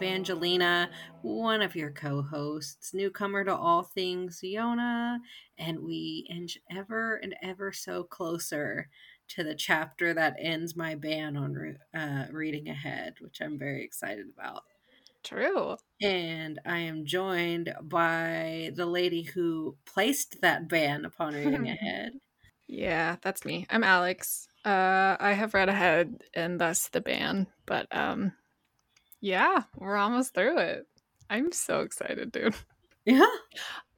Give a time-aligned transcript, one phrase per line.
[0.00, 0.88] Evangelina,
[1.20, 5.18] one of your co hosts, newcomer to all things Yona,
[5.58, 8.88] and we inch ever and ever so closer
[9.28, 14.26] to the chapter that ends my ban on uh, reading ahead, which I'm very excited
[14.34, 14.62] about.
[15.22, 15.76] True.
[16.00, 22.12] And I am joined by the lady who placed that ban upon reading ahead.
[22.66, 23.66] Yeah, that's me.
[23.68, 24.48] I'm Alex.
[24.64, 28.32] Uh, I have read ahead and thus the ban, but um,
[29.20, 30.86] yeah, we're almost through it.
[31.28, 32.54] I'm so excited, dude.
[33.06, 33.24] Yeah.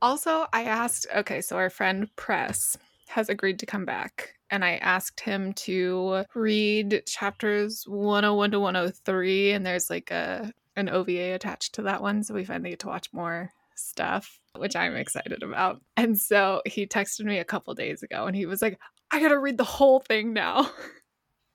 [0.00, 1.08] Also, I asked.
[1.14, 2.78] Okay, so our friend Press
[3.08, 9.52] has agreed to come back, and I asked him to read chapters 101 to 103,
[9.52, 12.86] and there's like a an OVA attached to that one, so we finally get to
[12.86, 15.82] watch more stuff, which I'm excited about.
[15.96, 18.78] And so he texted me a couple days ago, and he was like,
[19.10, 20.70] I gotta read the whole thing now.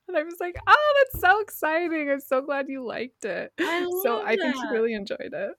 [0.08, 2.10] And I was like, oh, that's so exciting.
[2.10, 3.52] I'm so glad you liked it.
[3.60, 4.42] I so I that.
[4.42, 5.52] think he really enjoyed it.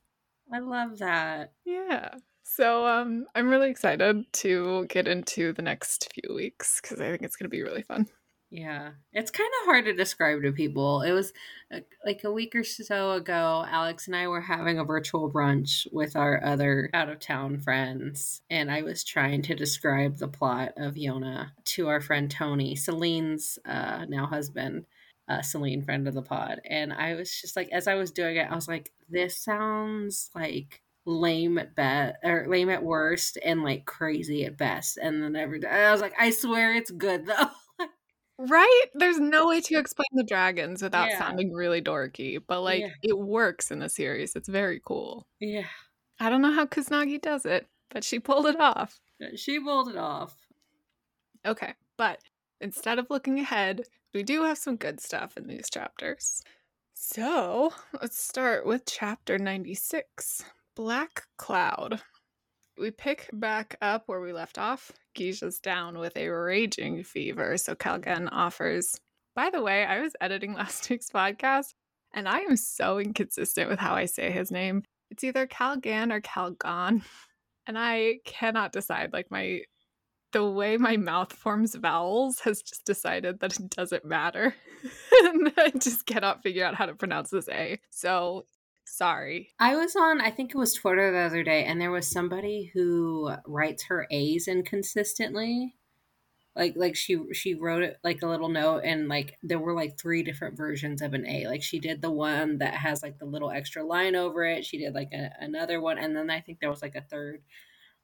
[0.52, 1.52] I love that.
[1.64, 2.14] Yeah.
[2.44, 7.22] So um I'm really excited to get into the next few weeks because I think
[7.22, 8.06] it's gonna be really fun.
[8.50, 11.02] Yeah, it's kind of hard to describe to people.
[11.02, 11.34] It was
[11.72, 15.86] uh, like a week or so ago, Alex and I were having a virtual brunch
[15.92, 20.72] with our other out of town friends, and I was trying to describe the plot
[20.78, 24.86] of Yona to our friend Tony, Celine's uh, now husband,
[25.28, 26.60] uh, Celine, friend of the pod.
[26.64, 30.30] And I was just like, as I was doing it, I was like, this sounds
[30.34, 35.36] like lame at best or lame at worst and like crazy at best and then
[35.36, 37.48] every day i was like i swear it's good though
[38.38, 38.84] Right?
[38.94, 41.18] There's no way to explain the dragons without Yeah.
[41.18, 42.90] sounding really dorky, but like Yeah.
[43.02, 44.36] it works in the series.
[44.36, 45.26] It's very cool.
[45.40, 45.66] yeah
[46.20, 49.00] I don't know how Kusanagi does it, but she pulled it off.
[49.22, 50.36] Uh, she pulled it off
[51.46, 52.20] Okay, but
[52.60, 53.84] instead of looking ahead,
[54.14, 56.42] we do have some good stuff in these chapters.
[56.94, 60.44] So let's start with chapter 96
[60.74, 62.02] Black Cloud.
[62.78, 64.92] We pick back up where we left off.
[65.16, 69.00] Gija's down with a raging fever, so Calgan offers.
[69.34, 71.74] By the way, I was editing last week's podcast,
[72.14, 74.84] and I am so inconsistent with how I say his name.
[75.10, 77.02] It's either Calgan or Calgon,
[77.66, 79.12] and I cannot decide.
[79.12, 79.62] Like my
[80.32, 84.54] the way my mouth forms vowels has just decided that it doesn't matter.
[85.22, 87.80] and I just cannot figure out how to pronounce this A.
[87.90, 88.44] So
[88.96, 89.50] sorry.
[89.58, 92.70] i was on i think it was twitter the other day and there was somebody
[92.74, 95.74] who writes her a's inconsistently.
[96.56, 99.96] Like like she she wrote it like a little note and like there were like
[99.96, 101.46] three different versions of an a.
[101.46, 104.64] Like she did the one that has like the little extra line over it.
[104.64, 107.42] She did like a, another one and then i think there was like a third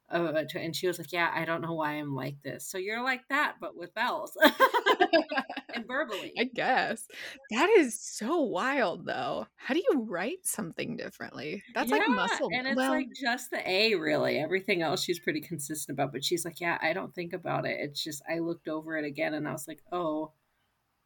[0.09, 2.77] of it and she was like yeah i don't know why i'm like this so
[2.77, 4.37] you're like that but with vowels
[5.73, 7.07] and verbally I guess.
[7.51, 9.47] That is so wild though.
[9.55, 11.63] How do you write something differently?
[11.73, 12.49] That's like Yeah, muscle.
[12.53, 16.23] and it's well, like just the a really everything else she's pretty consistent about but
[16.23, 19.33] she's like yeah i don't think about it it's just i looked over it again
[19.33, 20.31] and i was like oh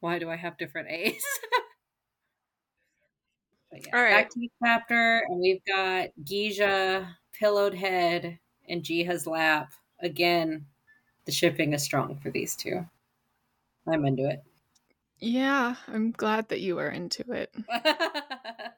[0.01, 1.23] why do i have different a's
[3.73, 4.11] yeah, All right.
[4.11, 8.39] back to the chapter and we've got Gija, pillowed head,
[8.69, 9.73] and Jiha's lap.
[10.01, 10.65] Again,
[11.25, 12.85] the shipping is strong for these two.
[13.87, 14.43] I'm into it.
[15.19, 17.53] yeah, I'm glad that you are into it.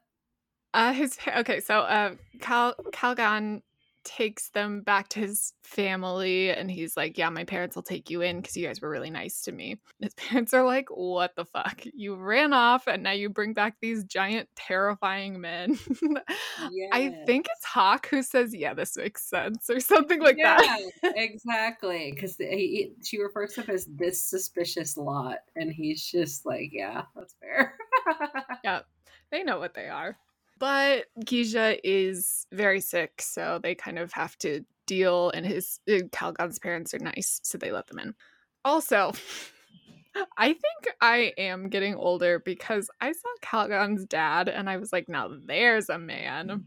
[0.73, 3.61] Uh his okay, so uh Cal Calgon
[4.03, 8.21] takes them back to his family and he's like, Yeah, my parents will take you
[8.21, 9.79] in because you guys were really nice to me.
[9.99, 11.83] His parents are like, What the fuck?
[11.93, 15.77] You ran off and now you bring back these giant, terrifying men.
[16.91, 20.79] I think it's Hak who says, Yeah, this makes sense, or something like that.
[21.03, 22.11] Exactly.
[22.13, 27.35] Because she refers to him as this suspicious lot, and he's just like, yeah, that's
[27.39, 27.75] fair.
[28.63, 28.81] yeah,
[29.31, 30.17] They know what they are.
[30.61, 36.05] But Gija is very sick, so they kind of have to deal, and his uh,
[36.11, 38.13] Calgon's parents are nice, so they let them in.
[38.63, 39.11] Also,
[40.37, 45.09] I think I am getting older because I saw Calgon's dad and I was like,
[45.09, 46.65] now there's a man.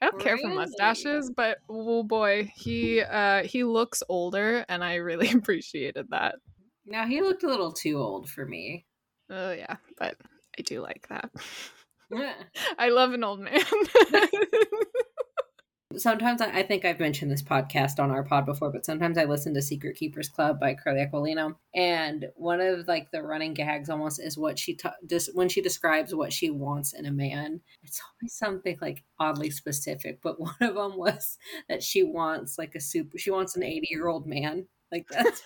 [0.00, 4.94] I don't care for mustaches, but oh boy, he uh he looks older and I
[4.94, 6.36] really appreciated that.
[6.86, 8.86] now he looked a little too old for me.
[9.28, 10.16] Oh yeah, but
[10.58, 11.30] I do like that.
[12.78, 13.60] I love an old man.
[15.96, 19.24] sometimes I, I think I've mentioned this podcast on our pod before, but sometimes I
[19.24, 23.88] listen to Secret Keepers Club by Curly Aquilino, and one of like the running gags
[23.88, 27.60] almost is what she ta- just when she describes what she wants in a man.
[27.82, 32.74] It's always something like oddly specific, but one of them was that she wants like
[32.74, 33.18] a super.
[33.18, 34.66] She wants an eighty year old man.
[34.92, 35.42] Like that's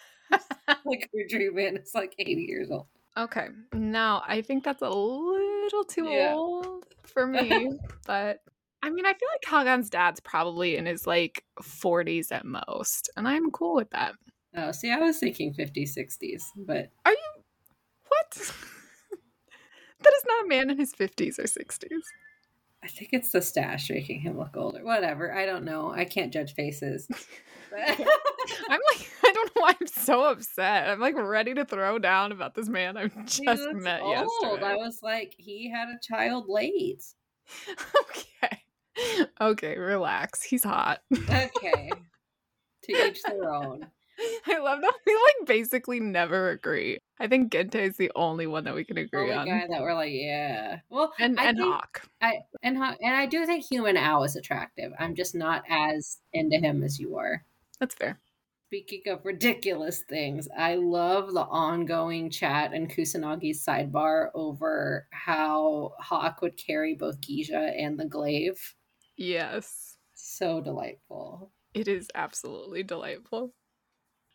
[0.85, 2.87] like her dream man is like eighty years old.
[3.17, 3.49] Okay.
[3.73, 5.35] Now, I think that's a little
[5.69, 6.35] little too Yeah.
[6.35, 7.69] old for me,
[8.07, 8.41] but
[8.83, 13.27] I mean, I feel like Calgon's dad's probably in his like 40s at most, and
[13.29, 14.15] I'm cool with that.
[14.57, 17.43] Oh, see, I was thinking 50s, 60s, but Are you
[18.09, 18.31] what?
[20.01, 21.89] that is not a man in his 50s or 60s.
[22.89, 24.83] I think it's the stash making him look older.
[24.83, 25.35] Whatever.
[25.35, 25.93] I don't know.
[25.93, 27.07] I can't judge faces.
[27.77, 30.89] I'm like, I don't know why I'm so upset.
[30.89, 34.13] I'm like ready to throw down about this man I've just met old.
[34.13, 34.65] yesterday.
[34.65, 37.05] I was like, he had a child late.
[38.01, 38.63] okay.
[39.39, 40.43] Okay, relax.
[40.43, 41.03] He's hot.
[41.13, 41.91] Okay.
[42.85, 43.87] to each their own.
[44.47, 46.99] I love that we like basically never agree.
[47.21, 49.47] I think Gente is the only one that we can agree Only on.
[49.47, 50.81] guy that we're like, yeah.
[50.89, 52.03] Well, And I and think- Hak.
[52.21, 54.93] I and ho- and I do think Human Owl is attractive.
[54.99, 57.45] I'm just not as into him as you are.
[57.81, 58.19] That's fair.
[58.67, 66.43] Speaking of ridiculous things, I love the ongoing chat and Kusanagi's sidebar over how Hak
[66.43, 68.75] would carry both Gija and the glaive.
[69.17, 69.97] Yes.
[70.15, 71.51] So delightful.
[71.75, 73.55] It is absolutely delightful.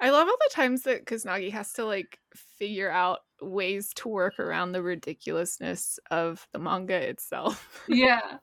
[0.04, 4.38] I love all the times that Kusanagi has to like figure out ways to work
[4.38, 7.86] around the ridiculousness of the manga itself.
[7.88, 8.38] Yeah.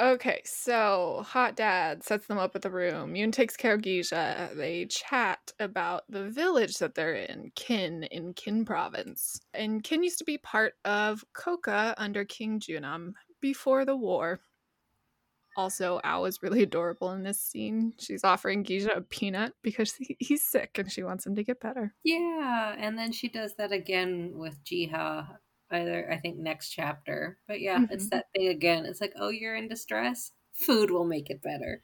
[0.00, 3.14] Okay, so Hot Dad sets them up at the room.
[3.14, 4.54] Yoon takes care of Gija.
[4.54, 9.40] They chat about the village that they're in, Kin, in Kin province.
[9.54, 14.38] And Kin used to be part of Kouka under King Junam before the war.
[15.58, 17.92] Also, Ao is really adorable in this scene.
[17.98, 21.60] She's offering Gija a peanut because he- he's sick and she wants him to get
[21.60, 21.94] better.
[22.04, 22.76] Yeah.
[22.78, 25.26] And then she does that again with Jiha,
[25.72, 27.38] either, I think, next chapter.
[27.48, 28.10] But yeah, it's Mhm.
[28.10, 28.86] that thing again.
[28.86, 30.30] It's like, oh, you're in distress?
[30.52, 31.82] Food will make it better.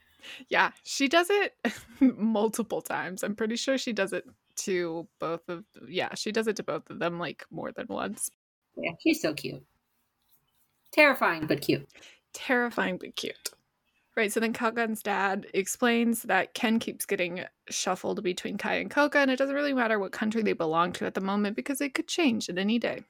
[0.49, 1.55] Yeah, she does it
[2.00, 3.25] multiple times.
[3.25, 4.25] I'm pretty sure she does it
[4.56, 8.31] to both of yeah, she does it to both of them like more than once.
[8.76, 9.65] Yeah, she's so cute.
[10.93, 11.88] Terrifying, but cute.
[12.32, 13.50] Terrifying but cute.
[14.16, 19.16] Right, so then Kalgun's dad explains that Kin keeps getting shuffled between Kai and Kouka,
[19.16, 21.94] and it doesn't really matter what country they belong to at the moment because it
[21.94, 23.05] could change at any day.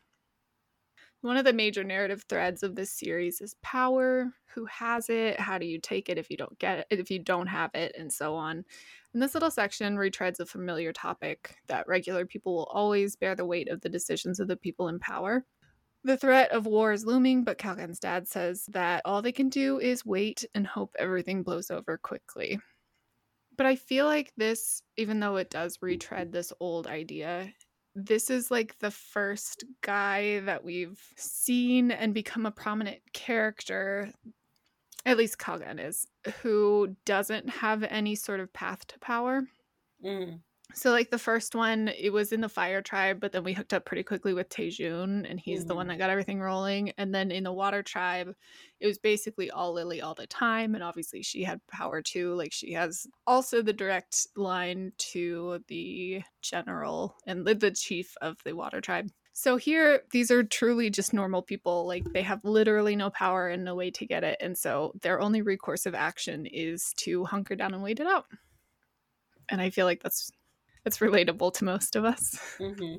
[1.20, 4.34] One of the major narrative threads of this series is power.
[4.54, 5.40] Who has it?
[5.40, 7.94] How do you take it if you don't get it, if you don't have it,
[7.98, 8.64] and so on.
[9.12, 13.46] And this little section retreads a familiar topic that regular people will always bear the
[13.46, 15.46] weight of the decisions of the people in power.
[16.04, 19.80] The threat of war is looming, but Calgon's dad says that all they can do
[19.80, 22.60] is wait and hope everything blows over quickly.
[23.56, 27.50] But I feel like this, even though it does retread this old idea,
[27.94, 34.10] this is like the first guy that we've seen and become a prominent character,
[35.06, 36.06] at least Calgon is,
[36.42, 39.44] who doesn't have any sort of path to power.
[40.04, 40.40] Mm.
[40.72, 43.74] So like the first one, it was in the fire tribe, but then we hooked
[43.74, 45.90] up pretty quickly with Tae-jun, and he's the one Mhm.
[45.90, 46.90] that got everything rolling.
[46.98, 48.34] And then in the water tribe,
[48.80, 52.34] it was basically all Lili all the time, and obviously she had power too.
[52.34, 58.38] Like she has also the direct line to the general and the, the chief of
[58.44, 59.10] the water tribe.
[59.32, 61.86] So here, these are truly just normal people.
[61.86, 65.20] Like they have literally no power and no way to get it, and so their
[65.20, 68.26] only recourse of action is to hunker down and wait it out.
[69.48, 70.30] And I feel like that's
[70.84, 72.38] that's relatable to most of us.
[72.58, 72.96] hmm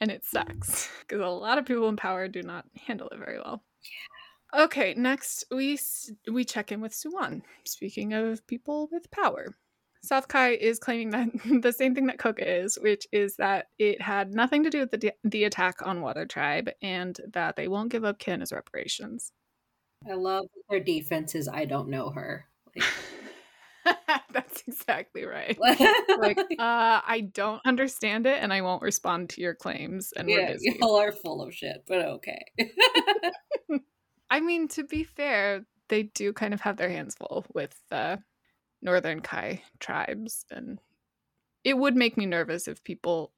[0.00, 3.38] And it sucks because a lot of people in power do not handle it very
[3.38, 3.62] well.
[4.56, 5.78] Okay, next we
[6.32, 7.42] we check in with Soo-Won.
[7.66, 9.54] Speaking of people with power,
[10.02, 11.28] South Kai is claiming that
[11.62, 14.90] the same thing that Kouka is, which is that it had nothing to do with
[14.92, 19.32] the the attack on Water Tribe, and that they won't give up Kin as reparations.
[20.08, 22.46] I love their defense is I don't know her.
[24.32, 25.58] That's exactly right.
[26.18, 30.12] Like, uh, I don't understand it, and I won't respond to your claims.
[30.16, 30.76] And we're yeah, busy.
[30.80, 32.44] y'all are full of shit, but okay.
[34.30, 38.18] I mean, to be fair, they do kind of have their hands full with the
[38.82, 40.80] Northern Kai tribes, and
[41.62, 43.32] it would make me nervous if people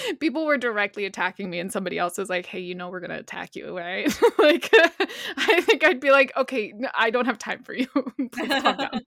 [0.20, 3.18] people were directly attacking me and somebody else was like, "Hey, you know we're gonna
[3.18, 4.06] attack you, right?"
[4.38, 4.70] like,
[5.36, 7.86] I think I'd be like, "Okay, i don't have time for you.
[8.32, 9.00] Please calm down."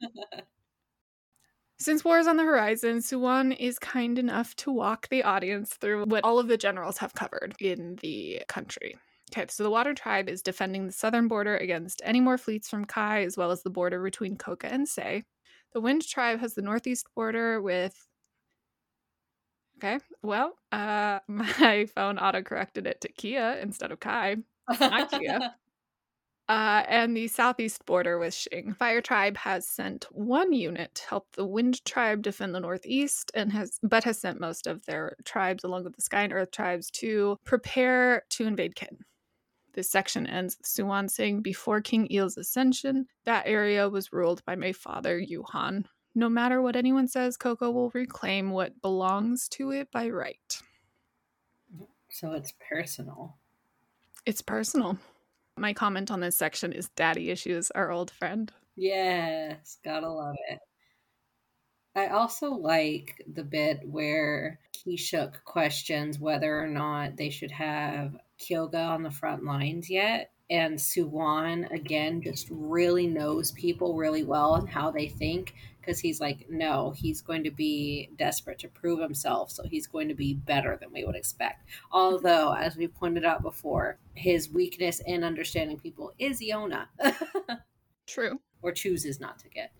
[1.78, 6.06] Since war is on the horizon, Soo-Won is kind enough to walk the audience through
[6.06, 8.96] what all of the generals have covered in the country.
[9.32, 12.86] Okay, so the Water Tribe is defending the southern border against any more fleets from
[12.86, 15.24] Kai, as well as the border between Kouka and Sei.
[15.74, 18.08] The Wind Tribe has the northeast border with.
[19.78, 24.38] Okay, well, uh, my phone auto corrected it to Kia instead of Kai.
[24.80, 25.56] not Kia.
[26.48, 28.78] Uh, and the southeast border with Xing.
[28.78, 33.52] Fire Tribe has sent one unit to help the Wind Tribe defend the northeast, and
[33.52, 36.92] has but has sent most of their tribes, along with the Sky and Earth tribes,
[36.92, 39.00] to prepare to invade Kin.
[39.74, 44.56] This section ends with Soo-Won saying, Before King Il's ascension, that area was ruled by
[44.56, 45.86] my father, Yuhan.
[46.18, 50.62] No matter what anyone says, Kouka will reclaim what belongs to it by right.
[52.10, 53.36] So it's personal.
[54.26, 54.98] It's personal.
[55.58, 58.52] My comment on this section is daddy issues, our old friend.
[58.78, 60.60] Yes, gotta love it.
[61.96, 68.80] I also like the bit where Kye-sook questions whether or not they should have Kyoga
[68.80, 70.32] on the front lines yet.
[70.50, 75.56] And Soo-Won, again, just really knows people really well and how they think
[75.86, 79.52] because he's like, no, he's going to be desperate to prove himself.
[79.52, 81.68] So he's going to be better than we would expect.
[81.92, 86.88] Although, as we pointed out before, his weakness in understanding people is Yona.
[88.08, 88.40] True.
[88.62, 89.72] Or chooses not to get.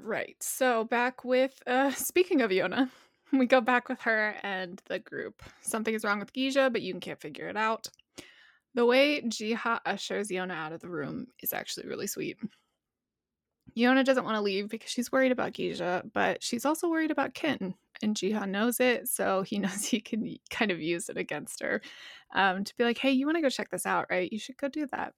[0.00, 0.36] Right.
[0.40, 2.90] So back with, uh, speaking of Yona,
[3.32, 5.42] we go back with her and the group.
[5.60, 7.88] Something is wrong with Gija, but you can't figure it out.
[8.74, 12.36] The way Jiha ushers Yona out of the room is actually really sweet.
[13.76, 17.34] Yona doesn't want to leave because she's worried about Gija, but she's also worried about
[17.34, 21.62] Kin, and Jiha knows it, so he knows he can kind of use it against
[21.62, 21.80] her
[22.34, 24.32] um, to be like, "Hey, you want to go check this out, right?
[24.32, 25.14] You should go do that."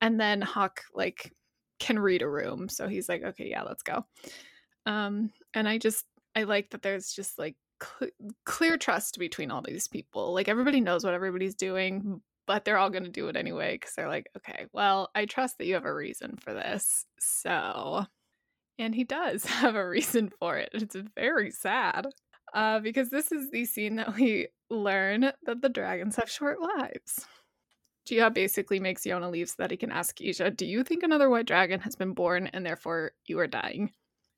[0.00, 1.32] And then Hak like
[1.80, 4.04] can read a room, so he's like, "Okay, yeah, let's go."
[4.86, 8.10] Um, and I just I like that there's just like cl-
[8.44, 10.34] clear trust between all these people.
[10.34, 13.92] Like everybody knows what everybody's doing, but they're all going to do it anyway because
[13.94, 17.04] they're like, okay, well, I trust that you have a reason for this.
[17.20, 18.06] So,
[18.78, 20.70] and he does have a reason for it.
[20.72, 22.06] It's very sad
[22.54, 27.26] uh, because this is the scene that we learn that the dragons have short lives.
[28.08, 31.28] Jiha basically makes Yona leave so that he can ask Gija, Do you think another
[31.28, 33.92] white dragon has been born and therefore you are dying?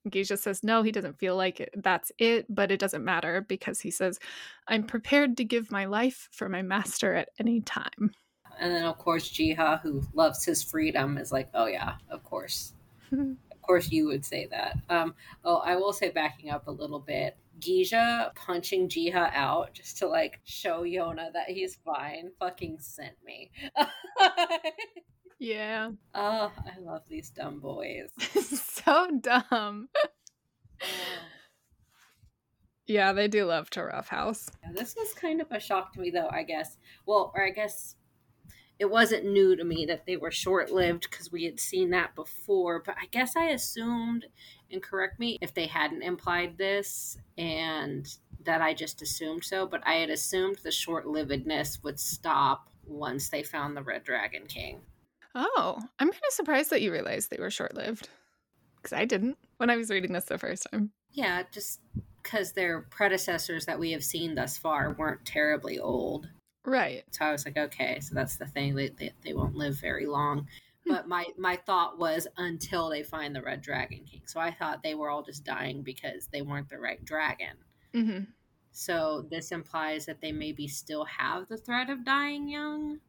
[0.09, 1.69] Gija says no, he doesn't feel like it.
[1.77, 4.19] that's it, but it doesn't matter because he says,
[4.67, 8.11] I'm prepared to give my life for my master at any time.
[8.59, 12.73] And then, of course, Jiha, who loves his freedom, is like, oh, yeah, of course.
[13.11, 14.77] of course, you would say that.
[14.89, 19.97] Um, oh, I will say, backing up a little bit, Gija punching Jiha out just
[19.99, 23.51] to like show Yona that he's fine fucking sent me.
[25.41, 25.89] Yeah.
[26.13, 28.11] Oh, I love these dumb boys.
[28.19, 29.89] so dumb.
[32.85, 34.51] yeah, they do love to roughhouse.
[34.61, 36.77] Yeah, this was kind of a shock to me, though, I guess.
[37.07, 37.95] Well, or I guess
[38.77, 42.13] it wasn't new to me that they were short lived because we had seen that
[42.13, 44.27] before, but I guess I assumed,
[44.69, 48.07] and correct me if they hadn't implied this, and
[48.43, 53.29] that I just assumed so, but I had assumed the short livedness would stop once
[53.29, 54.81] they found the Red Dragon King.
[55.35, 58.09] Oh, I'm kind of surprised that you realized they were short lived.
[58.75, 60.91] Because I didn't when I was reading this the first time.
[61.11, 61.79] Yeah, just
[62.21, 66.27] because their predecessors that we have seen thus far weren't terribly old.
[66.65, 67.03] Right.
[67.11, 68.75] So I was like, okay, so that's the thing.
[68.75, 70.47] They, they, they won't live very long.
[70.85, 70.93] Hmm.
[70.93, 74.21] But my, my thought was until they find the Red Dragon King.
[74.25, 77.55] So I thought they were all just dying because they weren't the right dragon.
[77.93, 78.23] Mm-hmm.
[78.71, 82.99] So this implies that they maybe still have the threat of dying young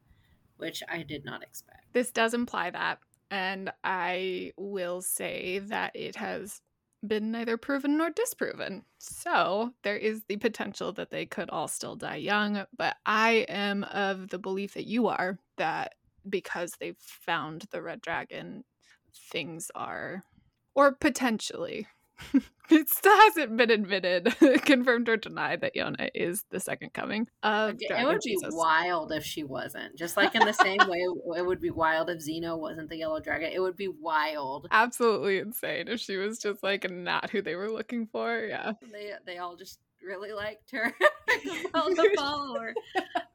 [0.57, 1.82] which I did not expect.
[1.93, 2.99] This does imply that.
[3.31, 6.61] And I will say that it has
[7.05, 8.83] been neither proven nor disproven.
[8.97, 12.65] So there is the potential that they could all still die young.
[12.77, 15.95] But I am of the belief that you are that
[16.29, 18.63] because they've found the red dragon,
[19.31, 20.23] things are,
[20.75, 21.87] or potentially,
[22.69, 27.75] it still hasn't been admitted, confirmed or denied that Yona is the second coming of
[27.79, 28.53] It would be Jesus.
[28.55, 29.97] wild if she wasn't.
[29.97, 30.99] Just like in the same way
[31.37, 33.51] it would be wild if Zeno wasn't the yellow dragon.
[33.53, 34.67] It would be wild.
[34.71, 38.45] Absolutely insane if she was just like not who they were looking for.
[38.47, 38.73] Yeah.
[38.91, 40.93] They they all just really liked her.
[41.73, 42.73] well, follower.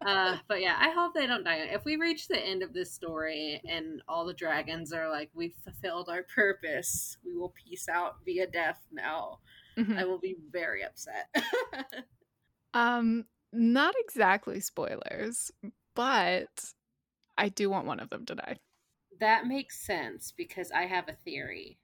[0.05, 1.69] Uh, but yeah, I hope they don't die.
[1.71, 5.55] If we reach the end of this story and all the dragons are like, we've
[5.65, 9.39] fulfilled our purpose, we will peace out via death now.
[9.77, 9.99] Mm-hmm.
[9.99, 11.29] I will be very upset.
[12.75, 15.51] um, not exactly spoilers,
[15.95, 16.73] but
[17.37, 18.57] I do want one of them to die.
[19.21, 21.79] That makes sense because I have a theory.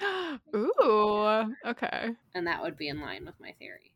[0.54, 2.10] Ooh, okay.
[2.34, 3.91] And that would be in line with my theory.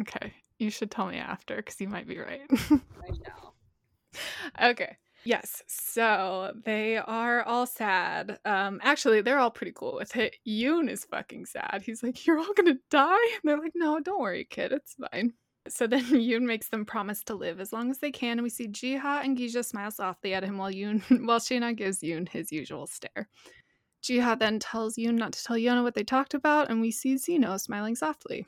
[0.00, 0.32] Okay.
[0.58, 2.42] You should tell me after because you might be right.
[2.50, 3.54] I shall.
[4.60, 4.96] Okay.
[5.24, 5.62] Yes.
[5.66, 8.38] So they are all sad.
[8.44, 10.36] Um, actually, they're all pretty cool with it.
[10.46, 11.82] Yoon is fucking sad.
[11.84, 13.12] He's like, You're all gonna die?
[13.12, 14.72] And they're like, No, don't worry, kid.
[14.72, 15.34] It's fine.
[15.68, 18.48] So then Yoon makes them promise to live as long as they can, and we
[18.50, 22.50] see Jiha and Gija smile softly at him while Yoon while Shina gives Yoon his
[22.52, 23.28] usual stare.
[24.02, 27.16] Jiha then tells Yoon not to tell Yona what they talked about, and we see
[27.16, 28.46] Zeno smiling softly.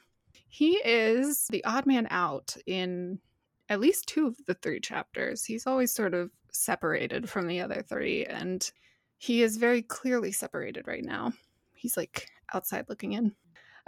[0.51, 3.21] He is the odd man out in
[3.69, 5.45] at least two of the three chapters.
[5.45, 8.69] He's always sort of separated from the other three, and
[9.17, 11.33] he is very clearly separated right now.
[11.77, 13.33] He's like outside looking in.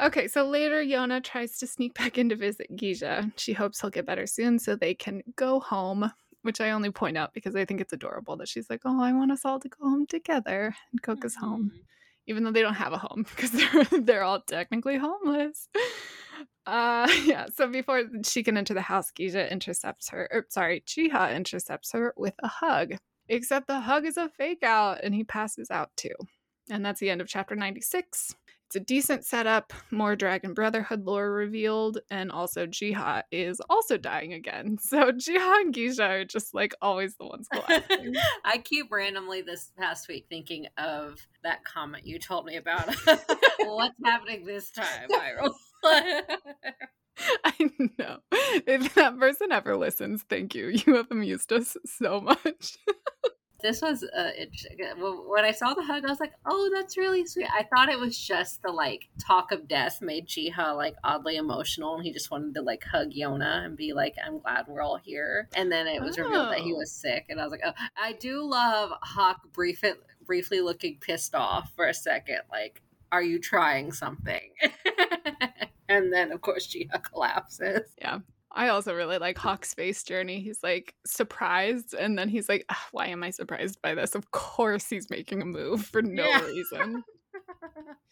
[0.01, 3.33] Okay, so later Yona tries to sneak back in to visit Gija.
[3.37, 6.11] She hopes he'll get better soon so they can go home,
[6.43, 9.13] which I only point out because I think it's adorable that she's like, "Oh, I
[9.13, 11.79] want us all to go home together and cook us home." Mm-hmm.
[12.29, 15.69] Even though they don't have a home because they're they're all technically homeless.
[16.67, 20.29] Uh yeah, so before she can enter the house, Gija intercepts her.
[20.33, 22.95] Or, sorry, Jiha intercepts her with a hug.
[23.29, 26.15] Except the hug is a fake out and he passes out too.
[26.71, 28.35] And that's the end of chapter 96.
[28.67, 34.33] It's a decent setup, more Dragon Brotherhood lore revealed, and also Jiha is also dying
[34.33, 34.79] again.
[34.89, 38.15] So Jiha and Gija are just like always the ones collapsing.
[38.45, 42.95] I keep randomly this past week thinking of that comment you told me about.
[43.59, 45.53] What's happening this time, Viral?
[47.45, 48.19] I know.
[48.67, 50.69] If that person ever listens, thank you.
[50.69, 52.79] You have amused us so much.
[53.63, 54.79] this was uh, interesting.
[55.29, 57.99] When I saw the hug, I was like, "Oh, that's really sweet." I thought it
[58.01, 62.31] was just the like talk of death made Jiha like oddly emotional, and he just
[62.31, 65.87] wanted to like hug Yona and be like, "I'm glad we're all here." And then
[65.87, 66.79] it was revealed that he Oh.
[66.79, 69.83] was sick, and I was like, "Oh, I do love Hak brief
[70.27, 72.81] briefly looking pissed off for a second, like."
[73.13, 74.41] Are you trying something?
[75.89, 77.91] and then, of course, Jiha collapses.
[77.99, 78.21] Yeah.
[78.55, 80.41] I also really like Hak's face journey.
[80.41, 84.31] He's like surprised, and then he's like, "Ah, "Why am I surprised by this?" Of
[84.31, 86.45] course, he's making a move for no Yeah.
[86.47, 87.03] reason.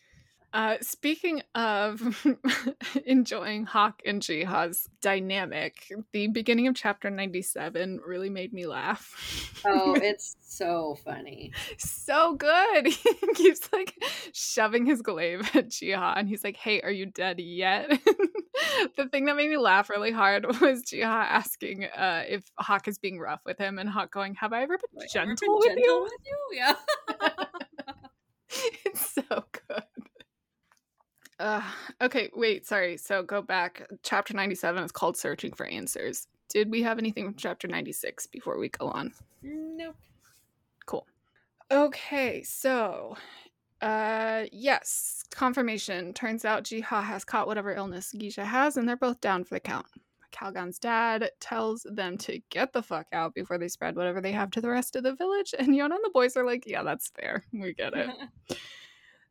[0.53, 2.27] Uh, speaking of
[3.07, 9.61] enjoying Hak and Jiha's dynamic, the beginning of chapter 97 really made me laugh.
[9.65, 11.53] oh, it's so funny.
[11.79, 12.89] so good.
[13.21, 13.95] He keeps like
[14.33, 17.89] shoving his glaive at Jiha and he's like, Hey, are you dead yet?
[18.97, 22.99] the thing that made me laugh really hard was Jiha asking uh, if Hak is
[22.99, 25.79] being rough with him and Hak going, Have I ever been Wait, ever gentle with
[25.79, 26.03] you?
[26.03, 26.59] with you?
[26.59, 26.75] Yeah.
[28.85, 29.83] it's so good.
[31.41, 31.63] Uh,
[32.03, 32.99] okay, wait, sorry.
[32.99, 33.89] So go back.
[34.03, 36.29] Chapter 97 is called Searching for Answers.
[36.51, 39.13] Did we have anything from chapter 96 before we go on?
[39.43, 39.97] nope.
[40.85, 41.07] Cool.
[41.71, 43.17] Okay, so
[43.81, 46.13] uh yes, confirmation.
[46.13, 49.61] Turns out Jiha has caught whatever illness Gija has, and they're both down for the
[49.61, 49.87] count.
[50.33, 54.51] Calgon's dad tells them to get the fuck out before they spread whatever they have
[54.51, 57.09] to the rest of the village, and Yona and the boys are like, Yeah, that's
[57.19, 57.47] fair.
[57.53, 58.11] We get it.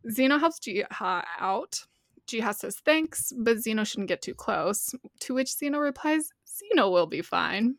[0.09, 1.85] Zeno helps Jiha out.
[2.29, 4.93] Jiha says thanks, but Zeno shouldn't get too close.
[5.21, 7.75] To which Zeno replies, Zeno will be fine.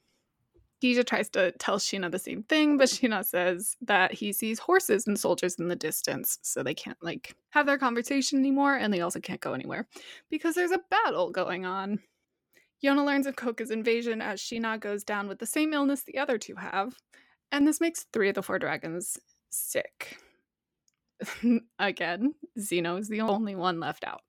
[0.83, 5.07] Gija tries to tell Sheena the same thing, but Sheena says that he sees horses
[5.07, 9.03] and soldiers in the distance, so they can't like have their conversation anymore, and they
[9.03, 9.87] also can't go anywhere
[10.31, 11.99] because there's a battle going on.
[12.83, 16.39] Yona learns of Kouka's invasion as Sheena goes down with the same illness the other
[16.39, 16.95] two have,
[17.53, 19.19] and this makes three of the four dragons
[19.51, 20.19] sick.
[21.79, 24.23] Again, Zeno is the only one left out.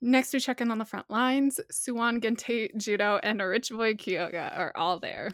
[0.00, 1.58] Next, we check in on the front lines.
[1.70, 5.30] Soo-Won, Gente, Joo-doh, and a rich boy Kyoga are all there.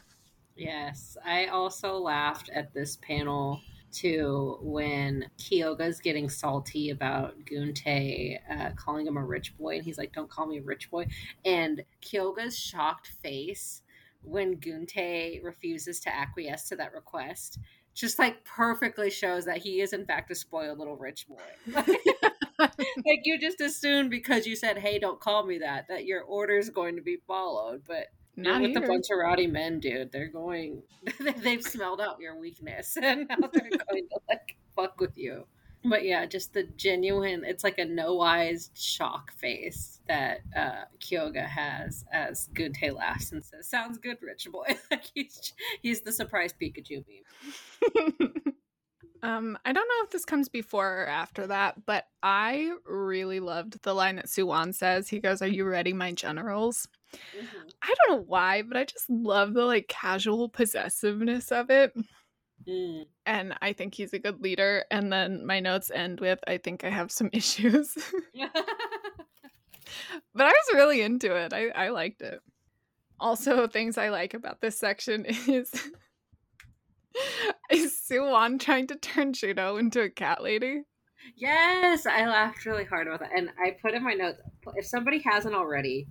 [0.57, 1.17] yes.
[1.25, 9.07] I also laughed at this panel too when Kyoga's getting salty about Gunte uh, calling
[9.07, 11.07] him a rich boy, and he's like, "Don't call me a rich boy."
[11.45, 13.83] And Kyoga's shocked face
[14.23, 17.59] when Gunte refuses to acquiesce to that request
[17.95, 21.37] just like perfectly shows that he is in fact a spoiled little rich boy.
[23.07, 26.57] like you just assumed because you said, "Hey, don't call me that," that your order
[26.57, 27.83] is going to be followed.
[27.87, 28.85] But Not with here.
[28.85, 30.13] a bunch of rowdy men, dude.
[30.13, 30.83] They're going.
[31.39, 35.47] They've smelled out your weakness, and now they're going to like fuck with you.
[35.85, 37.43] But yeah, just the genuine.
[37.45, 43.69] It's like a no-eyes shock face that uh, Kyoga has as Gunte laughs and says,
[43.69, 48.45] "Sounds good, rich boy." like he's he's the surprise Pikachu beam.
[49.23, 53.81] Um, I don't know if this comes before or after that, but I really loved
[53.83, 55.09] the line that Soo-Won says.
[55.09, 56.89] He goes, Are you ready, my generals?
[57.15, 57.71] Mhm.
[57.83, 61.95] I don't know why, but I just love the like casual possessiveness of it.
[62.67, 63.07] Mm.
[63.27, 64.85] And I think he's a good leader.
[64.91, 67.95] And then my notes end with I think I have some issues.
[70.35, 71.53] but I was really into it.
[71.53, 72.41] I, I liked it.
[73.21, 75.71] Also, things I like about this section is
[78.05, 80.83] Soo-Won trying to turn Joo-doh into a cat lady.
[81.37, 83.31] Yes, I laughed really hard about that.
[83.37, 84.41] And I put in my notes
[84.75, 86.09] if somebody hasn't already,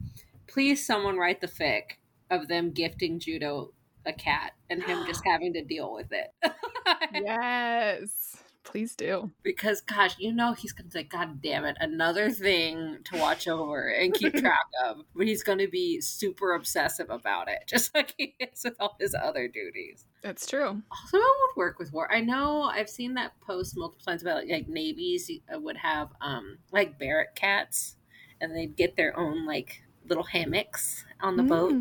[0.47, 1.97] please someone write the fic
[2.29, 3.73] of them gifting Joo-doh
[4.05, 6.33] a cat and him just having to deal with it.
[7.13, 8.41] yes.
[8.63, 9.31] Please do.
[9.41, 13.87] Because gosh, you know he's gonna say, God damn it, another thing to watch over
[13.87, 14.97] and keep track of.
[15.15, 19.15] But he's gonna be super obsessive about it, just like he is with all his
[19.15, 20.05] other duties.
[20.21, 20.81] That's true.
[20.91, 22.11] Also, it would work with war.
[22.13, 26.09] I know I've seen that post multiple times about like, like navies uh, would have
[26.21, 27.95] um like barrack cats,
[28.39, 31.49] and they'd get their own like little hammocks on the mm.
[31.49, 31.75] boat.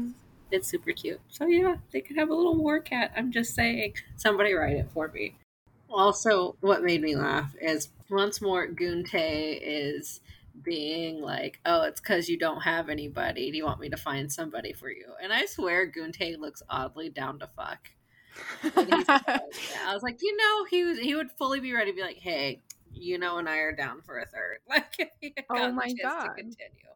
[0.50, 1.20] It's super cute.
[1.28, 3.12] So yeah, they could have a little war cat.
[3.16, 3.94] I'm just saying.
[4.16, 5.36] Somebody write it for me.
[5.90, 10.20] Also, what made me laugh is once more Gunte is
[10.62, 13.50] being like, "Oh, it's because you don't have anybody.
[13.50, 17.08] Do you want me to find somebody for you?" And I swear, Gunte looks oddly
[17.08, 17.90] down to fuck.
[18.64, 22.18] I was like, you know, he was, he would fully be ready to be like,
[22.18, 24.58] "Hey, you know, and I are down for a third.
[24.68, 26.90] Like, oh my god, to continue.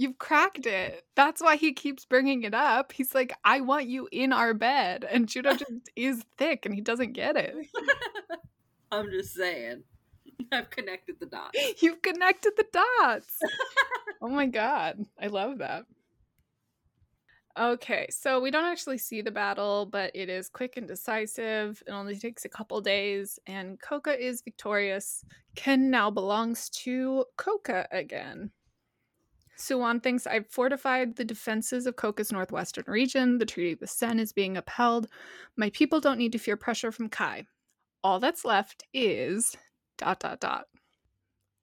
[0.00, 1.04] You've cracked it.
[1.14, 2.90] That's why he keeps bringing it up.
[2.90, 5.04] He's like, I want you in our bed.
[5.04, 7.54] And Joo-doh just is thick and he doesn't get it.
[8.90, 9.82] I'm just saying.
[10.52, 11.82] I've connected the dots.
[11.82, 13.40] You've connected the dots.
[14.22, 15.04] oh my God.
[15.20, 15.84] I love that.
[17.58, 21.82] Okay, so we don't actually see the battle, but it is quick and decisive.
[21.86, 25.26] It only takes a couple days, and Kouka is victorious.
[25.56, 28.50] Kin now belongs to Kouka again.
[29.60, 33.38] Soo-Won thinks I've fortified the defenses of Kouka's northwestern region.
[33.38, 35.08] The Treaty of the Sen is being upheld.
[35.56, 37.46] My people don't need to fear pressure from Kai.
[38.02, 39.56] All that's left is
[39.98, 40.64] dot dot dot.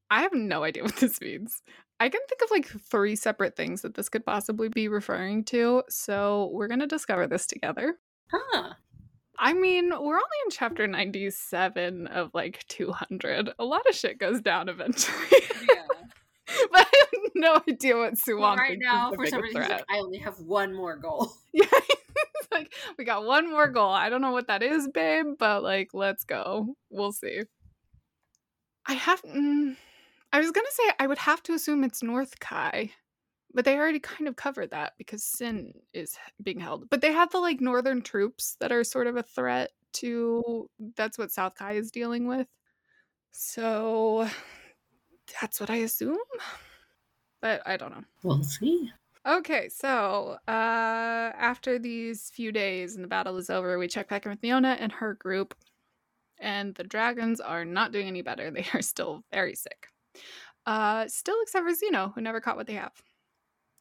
[0.10, 1.62] I have no idea what this means.
[2.00, 5.84] I can think of like three separate things that this could possibly be referring to,
[5.90, 7.98] so we're gonna discover this together.
[8.32, 8.74] Huh.
[9.40, 13.52] I mean, we're only in chapter 97 of like 200.
[13.58, 15.16] A lot of shit goes down eventually.
[15.68, 15.86] Yeah.
[16.72, 16.87] but
[17.36, 19.12] no idea what well, right now.
[19.12, 21.32] For some reason, like, I only have one more goal.
[21.54, 21.66] Yeah,
[22.52, 23.90] like we got one more goal.
[23.90, 26.76] I don't know what that is, babe, but like, let's go.
[26.92, 27.42] We'll see.
[28.86, 29.24] I have.
[29.24, 29.76] Mm,
[30.32, 32.92] I was gonna say I would have to assume it's North Kai,
[33.56, 36.88] but they already kind of covered that because Sin is being held.
[36.92, 40.70] But they have the like northern troops that are sort of a threat to.
[40.96, 42.46] That's what South Kai is dealing with.
[43.32, 44.28] So
[45.42, 46.18] that's what I assume.
[47.42, 48.04] But I don't know.
[48.24, 48.92] We'll see.
[49.28, 50.52] Okay, so uh,
[51.38, 54.78] after these few days and the battle is over, we check back in with Yona
[54.80, 55.54] and her group,
[56.40, 58.50] and the dragons are not doing any better.
[58.52, 59.88] They are still very sick.
[60.66, 62.94] Uh, still, except for Zeno, who never caught what they have.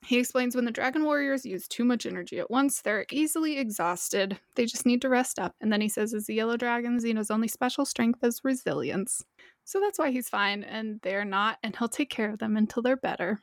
[0.05, 4.39] He explains when the dragon warriors use too much energy at once, they're easily exhausted.
[4.55, 5.55] They just need to rest up.
[5.61, 9.25] And then he says, as the yellow dragon, Zeno's only special strength is resilience.
[9.65, 12.83] So that's why he's fine, and they're not, and he'll take care of them until
[12.83, 13.41] they're better.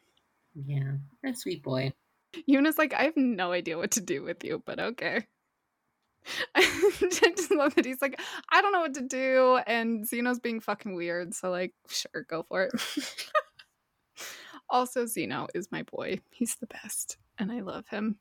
[0.55, 0.93] Yeah,
[1.25, 1.93] a sweet boy.
[2.49, 5.25] Yona's like, I have no idea what to do with you, but okay.
[6.55, 6.61] I
[7.09, 10.95] just love that he's like, I don't know what to do, and Zeno's being fucking
[10.95, 12.71] weird, so like, sure, go for it.
[14.69, 16.19] also, Zeno is my boy.
[16.31, 18.17] He's the best, and I love him.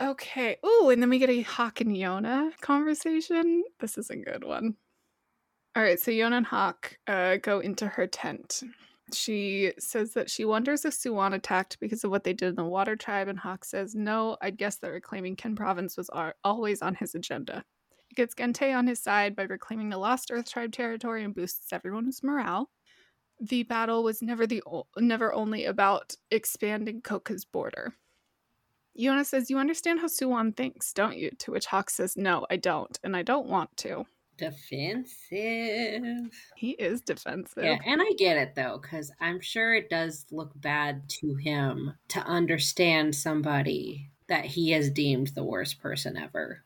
[0.00, 0.58] Okay.
[0.62, 3.64] Oh, and then we get a Hak and Yona conversation.
[3.80, 4.76] This is a good one.
[5.74, 8.62] All right, so Yona and Hak uh, go into her tent.
[9.12, 12.64] She says that she wonders if Soo-Won attacked because of what they did in the
[12.64, 16.10] Water Tribe, and Hak says, No, I'd guess that reclaiming Kin Province was
[16.42, 17.64] always on his agenda.
[18.08, 21.72] He gets Gente on his side by reclaiming the lost Earth Tribe territory and boosts
[21.72, 22.68] everyone's morale.
[23.40, 27.94] The battle was never the o- never only about expanding Kouka's border.
[28.98, 31.30] Yona says, You understand how Soo-Won thinks, don't you?
[31.40, 36.30] To which Hak says, No, I don't, and I don't want to defensive.
[36.56, 37.64] He is defensive.
[37.64, 41.94] Yeah, and I get it though, because I'm sure it does look bad to him
[42.08, 46.64] to understand somebody that he has deemed the worst person ever.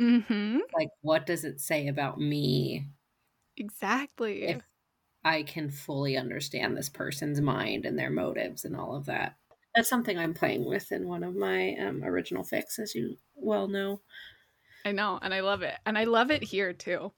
[0.00, 0.58] Mm-hmm.
[0.76, 2.88] Like, what does it say about me?
[3.56, 4.42] Exactly.
[4.44, 4.62] If
[5.24, 9.36] I can fully understand this person's mind and their motives and all of that.
[9.74, 13.66] That's something I'm playing with in one of my um, original fics, as you well
[13.66, 14.00] know.
[14.84, 15.74] I know, and I love it.
[15.86, 17.12] And I love it here too.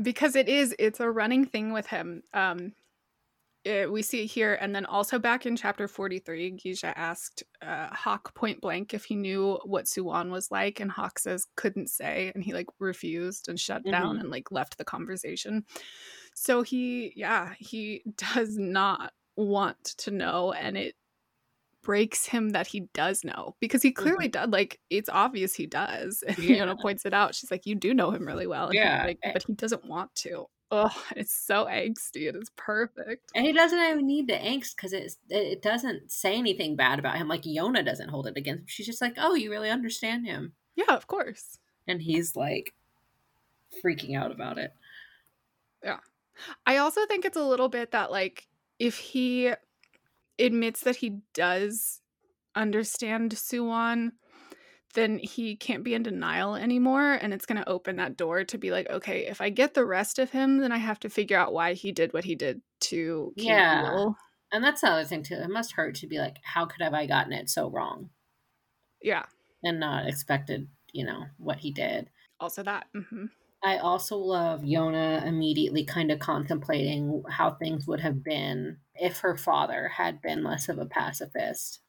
[0.00, 2.22] Because it is it's a running thing with him.
[2.32, 2.72] Um
[3.62, 7.88] it, we see it here and then also back in chapter 43 Gija asked uh,
[7.92, 12.32] Hak point blank if he knew what Soo-Won was like and Hak says couldn't say
[12.34, 13.90] and he like refused and shut mm-hmm.
[13.90, 15.66] down and like left the conversation.
[16.34, 20.94] So he yeah, he does not want to know and it
[21.82, 24.42] breaks him that he does know because he clearly mm-hmm.
[24.42, 26.58] does like it's obvious he does and yeah.
[26.58, 29.18] Yona points it out she's like you do know him really well and yeah like,
[29.22, 32.28] but he doesn't want to Oh, it's so angsty.
[32.28, 33.30] It is perfect.
[33.34, 37.16] And he doesn't even need the angst because it it doesn't say anything bad about
[37.16, 37.26] him.
[37.26, 38.66] Like Yona doesn't hold it against him.
[38.68, 41.58] She's just like, "Oh, you really understand him." Yeah, of course.
[41.88, 42.74] And he's like
[43.84, 44.72] freaking out about it.
[45.82, 45.98] Yeah.
[46.66, 48.46] I also think it's a little bit that like
[48.78, 49.52] if he
[50.40, 52.00] admits that he does
[52.54, 54.12] understand Soo-Won,
[54.94, 58.58] then he can't be in denial anymore and it's going to open that door to
[58.58, 61.38] be like okay if i get the rest of him then i have to figure
[61.38, 64.06] out why he did what he did to King yeah
[64.52, 65.34] and that's the other thing too.
[65.34, 68.10] It must hurt to be like how could have i gotten it so wrong?
[69.02, 69.24] Yeah.
[69.62, 72.10] And not expected you know what he did.
[72.40, 73.26] Also that mm-hmm.
[73.62, 79.36] I also love yona immediately kind of contemplating how things would have been if her
[79.36, 81.80] father had been less of a pacifist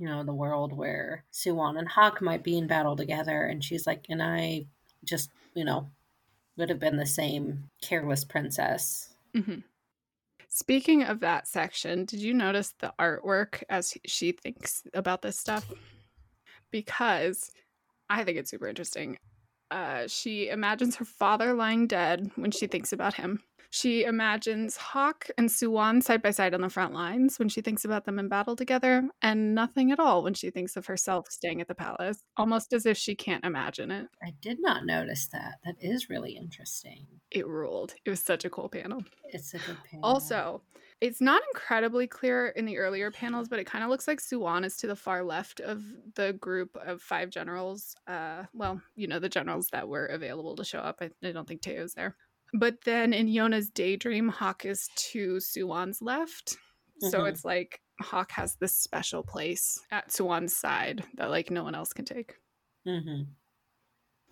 [0.00, 3.44] you know, the world where Soo-Won and Hak might be in battle together.
[3.44, 4.64] And she's like, and I
[5.04, 5.90] just, you know,
[6.56, 9.10] would have been the same careless princess.
[9.36, 9.58] Mm-hmm.
[10.48, 15.70] Speaking of that section, did you notice the artwork as she thinks about this stuff?
[16.70, 17.52] Because
[18.08, 19.18] I think it's super interesting.
[19.70, 23.42] Uh, she imagines her father lying dead when she thinks about him.
[23.72, 27.84] She imagines Hak and Soo-Won side by side on the front lines when she thinks
[27.84, 31.60] about them in battle together, and nothing at all when she thinks of herself staying
[31.60, 34.08] at the palace, almost as if she can't imagine it.
[34.24, 35.54] I did not notice that.
[35.64, 37.06] That is really interesting.
[37.30, 37.94] It ruled.
[38.04, 39.04] It was such a cool panel.
[39.28, 40.04] It's a good panel.
[40.04, 40.62] Also,
[41.00, 44.64] it's not incredibly clear in the earlier panels, but it kind of looks like Soo-Won
[44.64, 45.82] is to the far left of
[46.14, 47.96] the group of five generals.
[48.06, 50.98] Uh, well, you know, the generals that were available to show up.
[51.00, 52.16] I, I don't think Teo's there.
[52.52, 56.56] But then in Yona's daydream, Hak is to Soo-Won's left.
[57.02, 57.08] Mm-hmm.
[57.08, 61.74] So it's like Hak has this special place at Soo-Won's side that like no one
[61.74, 62.34] else can take.
[62.86, 63.22] Mm-hmm.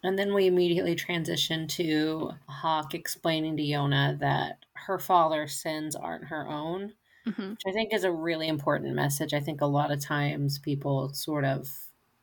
[0.02, 6.26] And then we immediately transition to Hak explaining to Yona that her father's sins aren't
[6.26, 6.92] her own,
[7.26, 7.50] mm-hmm.
[7.50, 9.34] which I think is a really important message.
[9.34, 11.68] I think a lot of times people sort of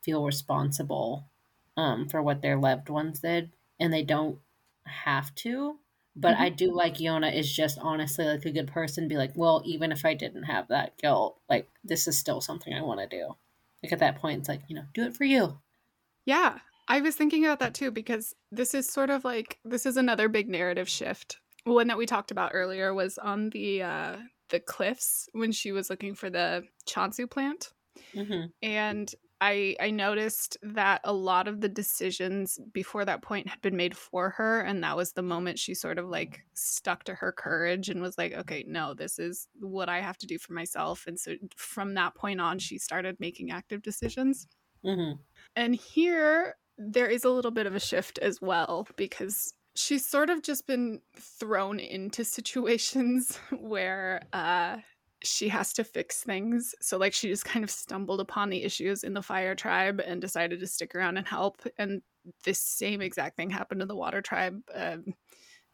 [0.01, 1.27] feel responsible
[1.75, 4.39] um, for what their loved ones did, and they don't
[4.85, 5.77] have to.
[6.15, 6.43] But mm-hmm.
[6.43, 9.09] I do like Yona is just honestly like a good person.
[9.09, 12.73] Be like, well, even if I didn't have that guilt, like this is still something
[12.73, 13.35] I want to do.
[13.83, 15.57] Like at that point, it's like you know, do it for you.
[16.25, 19.97] Yeah, I was thinking about that too because this is sort of like this is
[19.97, 21.39] another big narrative shift.
[21.63, 24.17] One that we talked about earlier was on the uh,
[24.49, 27.73] the cliffs when she was looking for the Chonsu plant,
[28.13, 28.47] mm-hmm.
[28.61, 33.75] and I I noticed that a lot of the decisions before that point had been
[33.75, 37.31] made for her and that was the moment she sort of like stuck to her
[37.31, 41.05] courage and was like okay no this is what I have to do for myself
[41.05, 44.47] and so from that point on she started making active decisions.
[44.85, 45.19] Mm-hmm.
[45.55, 50.29] And here there is a little bit of a shift as well because she's sort
[50.29, 54.77] of just been thrown into situations where uh
[55.23, 56.75] she has to fix things.
[56.81, 60.21] So like she just kind of stumbled upon the issues in the fire tribe and
[60.21, 61.61] decided to stick around and help.
[61.77, 62.01] And
[62.43, 64.61] this same exact thing happened to the water tribe.
[64.73, 65.13] Um,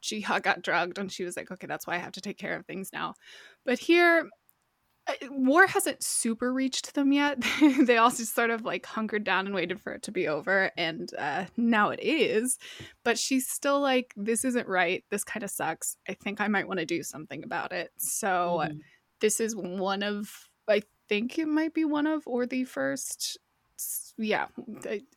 [0.01, 2.55] Jiha got drugged and she was like, okay, that's why I have to take care
[2.55, 3.13] of things now.
[3.65, 4.29] But here,
[5.29, 7.43] war hasn't super reached them yet.
[7.81, 10.71] they all just sort of like hunkered down and waited for it to be over.
[10.77, 12.57] And uh, now it is.
[13.03, 15.03] But she's still like, this isn't right.
[15.09, 15.97] This kind of sucks.
[16.07, 17.91] I think I might want to do something about it.
[17.97, 18.61] So.
[18.63, 18.77] Mm-hmm
[19.21, 23.37] this is one of I think it might be one of or the first
[24.17, 24.45] yeah,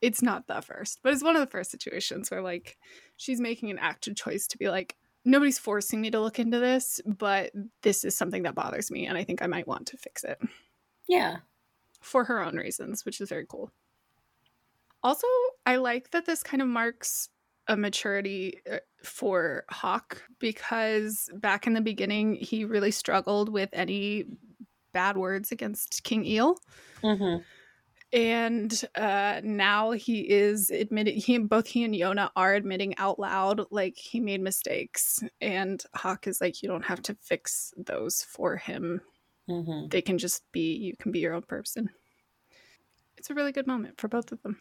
[0.01, 2.79] it's not the first, but it's one of the first situations where like
[3.19, 7.01] she's making an active choice to be like nobody's forcing me to look into this,
[7.07, 10.25] but this is something that bothers me and I think I might want to fix
[10.25, 10.41] it.
[11.09, 11.39] Yeah.
[12.01, 13.71] For her own reasons, which is very cool.
[15.03, 15.27] Also,
[15.67, 17.29] I like that this kind of marks
[17.69, 24.25] a maturity uh, for Hak because back in the beginning, he really struggled with any
[24.93, 26.59] bad words against King Il.
[27.03, 27.43] Mm-hmm.
[28.15, 33.63] And uh, now he is admitting he both he and Yona are admitting out loud
[33.73, 38.57] like he made mistakes, and Hak is like, you don't have to fix those for
[38.57, 39.01] him.
[39.51, 39.89] Mm-hmm.
[39.89, 41.91] They can just be you can be your own person.
[43.17, 44.61] It's a really good moment for both of them.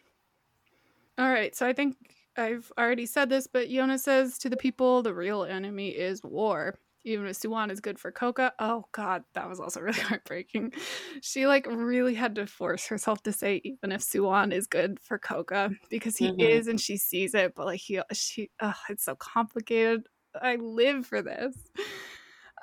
[1.19, 1.95] All right, so I think
[2.35, 6.79] I've already said this, but Yona says to the people, the real enemy is war.
[7.03, 10.73] Even if Soo-Won is good for Kouka, oh god, that was also really heartbreaking.
[11.21, 15.19] She like really had to force herself to say even if Soo-Won is good for
[15.19, 16.39] Kouka because he mm-hmm.
[16.39, 20.07] is and she sees it, but like he she oh, it's so complicated.
[20.41, 21.55] I live for this.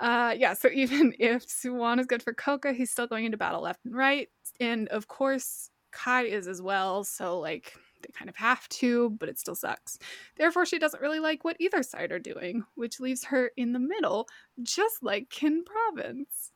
[0.00, 3.62] Uh yeah, so even if Soo-Won is good for Kouka, he's still going into battle
[3.62, 4.28] left and right.
[4.58, 9.28] And of course, Kai is as well, so like they kind of have to, but
[9.28, 9.98] it still sucks.
[10.36, 13.78] Therefore, she doesn't really like what either side are doing, which leaves her in the
[13.78, 14.28] middle,
[14.62, 16.52] just like Kin Province.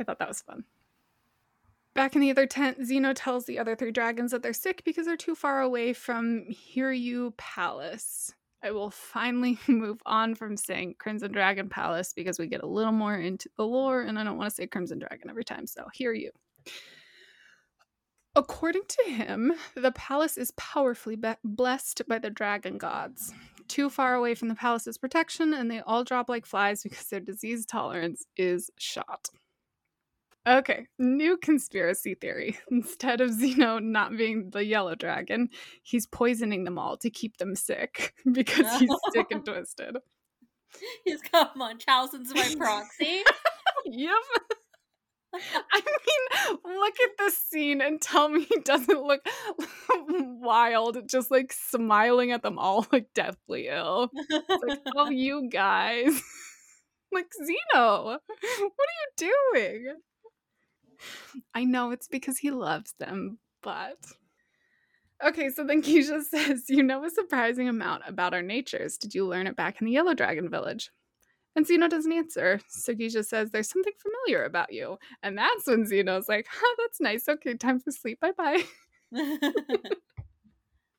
[0.00, 0.64] I thought that was fun.
[1.94, 5.06] Back in the other tent, Zeno tells the other three dragons that they're sick because
[5.06, 8.32] they're too far away from Hiryu Palace.
[8.62, 12.92] I will finally move on from saying Crimson Dragon Palace because we get a little
[12.92, 15.86] more into the lore, and I don't want to say Crimson Dragon every time, so
[15.92, 16.30] here you.
[18.38, 23.32] According to him, the palace is powerfully be- blessed by the dragon gods.
[23.66, 27.18] Too far away from the palace's protection, and they all drop like flies because their
[27.18, 29.28] disease tolerance is shot.
[30.46, 32.56] Okay, new conspiracy theory.
[32.70, 35.48] Instead of Zeno not being the yellow dragon,
[35.82, 39.96] he's poisoning them all to keep them sick because he's sick and twisted.
[41.04, 43.24] He's got Munchausen's by proxy.
[43.84, 44.12] yep.
[45.34, 49.20] I mean, look at this scene and tell me he doesn't look
[50.40, 54.10] wild, just like smiling at them all like deathly ill.
[54.30, 56.22] Like, oh, you guys.
[57.12, 59.96] like, Zeno, what are you doing?
[61.54, 63.98] I know it's because he loves them, but.
[65.24, 68.96] Okay, so then Gija says, You know a surprising amount about our natures.
[68.96, 70.90] Did you learn it back in the Yellow Dragon Village?
[71.56, 72.60] And Zeno doesn't answer.
[72.68, 74.98] So Gija says, There's something familiar about you.
[75.22, 77.28] And that's when Zeno's like, Huh, that's nice.
[77.28, 78.20] Okay, time for sleep.
[78.20, 78.62] Bye bye.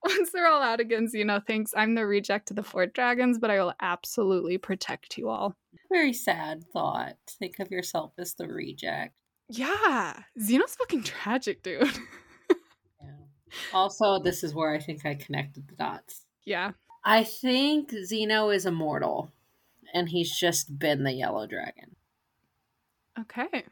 [0.05, 3.51] Once they're all out again, Zeno thinks I'm the reject of the four dragons, but
[3.51, 5.55] I will absolutely protect you all.
[5.91, 7.17] Very sad thought.
[7.27, 9.15] Think of yourself as the reject.
[9.49, 10.13] Yeah.
[10.39, 11.83] Zeno's fucking tragic, dude.
[13.01, 13.11] yeah.
[13.73, 16.25] Also, this is where I think I connected the dots.
[16.45, 16.71] Yeah.
[17.03, 19.31] I think Zeno is immortal
[19.93, 21.95] and he's just been the yellow dragon.
[23.19, 23.65] Okay.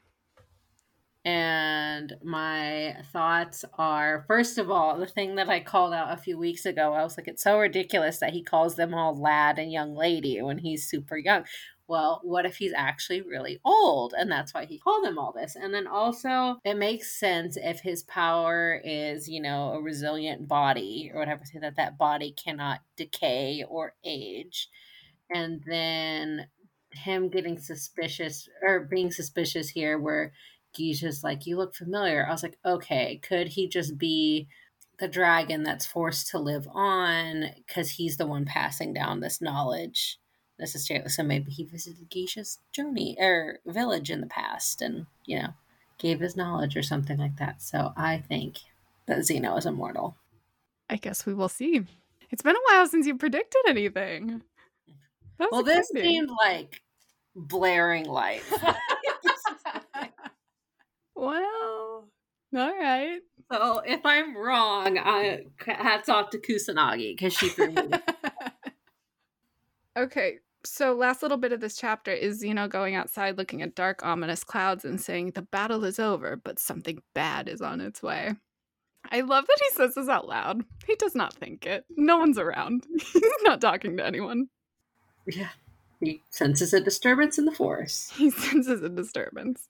[1.27, 6.37] And my thoughts are first of all, the thing that I called out a few
[6.37, 9.69] weeks ago, I was like, it's so ridiculous that he calls them all lad and
[9.69, 11.43] young lady when he's super young.
[11.85, 15.57] Well, what if he's actually really old and that's why he called them all this?
[15.57, 21.11] And then also, it makes sense if his power is, you know, a resilient body
[21.13, 24.69] or whatever, so that that body cannot decay or age
[25.29, 26.47] and then
[26.91, 30.33] him getting suspicious or being suspicious here where
[30.77, 32.25] just like you look familiar.
[32.27, 34.47] I was like okay could he just be
[34.99, 40.19] the dragon that's forced to live on because he's the one passing down this knowledge
[40.59, 41.09] necessarily?
[41.09, 45.49] So maybe he visited Gija's journey or village in the past and you know
[45.97, 47.61] gave his knowledge or something like that.
[47.61, 48.57] So i think
[49.07, 50.15] that zeno is immortal.
[50.89, 51.85] I guess we will see.
[52.29, 54.43] It's been a while since you predicted anything
[55.39, 55.77] well, exciting.
[55.77, 56.81] this seemed like
[57.35, 58.43] blaring light.
[61.15, 62.09] well,
[62.55, 63.19] all right.
[63.51, 67.89] So if I'm wrong, I, hats off to Kusanagi because she threw me.
[69.97, 74.03] okay, so last little bit of this chapter is Zeno going outside looking at dark,
[74.03, 78.33] ominous clouds and saying, The battle is over, but something bad is on its way.
[79.09, 80.63] I love that he says this out loud.
[80.85, 81.85] He does not think it.
[81.95, 82.85] No one's around.
[83.13, 84.49] He's not talking to anyone.
[85.27, 85.49] Yeah.
[85.99, 88.13] He senses a disturbance in the forest.
[88.17, 89.67] He senses a disturbance.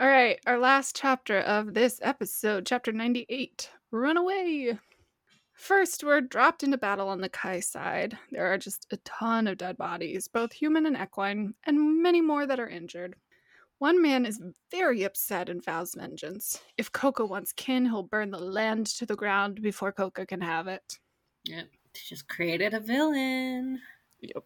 [0.00, 4.78] All right, our last chapter of this episode, chapter 98 Runaway.
[5.52, 8.18] First, we're dropped into battle on the Kai side.
[8.32, 12.44] There are just a ton of dead bodies, both human and equine, and many more
[12.44, 13.14] that are injured.
[13.78, 16.60] One man is very upset and vows vengeance.
[16.76, 20.66] If Kouka wants Kin, he'll burn the land to the ground before Kouka can have
[20.66, 20.98] it.
[21.44, 23.80] Yep, he just created a villain.
[24.20, 24.44] Yep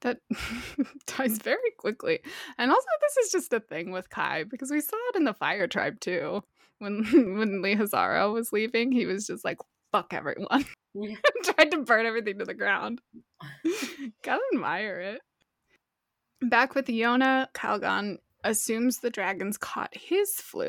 [0.00, 0.18] that
[1.06, 2.20] dies very quickly.
[2.58, 5.34] And also, this is just a thing with Kai because we saw it in the
[5.34, 6.42] Fire Tribe too.
[6.78, 7.04] When
[7.38, 9.58] when Li Hazara was leaving, he was just like,
[9.92, 10.64] "Fuck everyone,"
[11.44, 13.00] tried to burn everything to the ground.
[14.22, 15.20] Gotta admire it.
[16.40, 20.68] Back with Yona, Kalgan assumes the dragons caught his flu.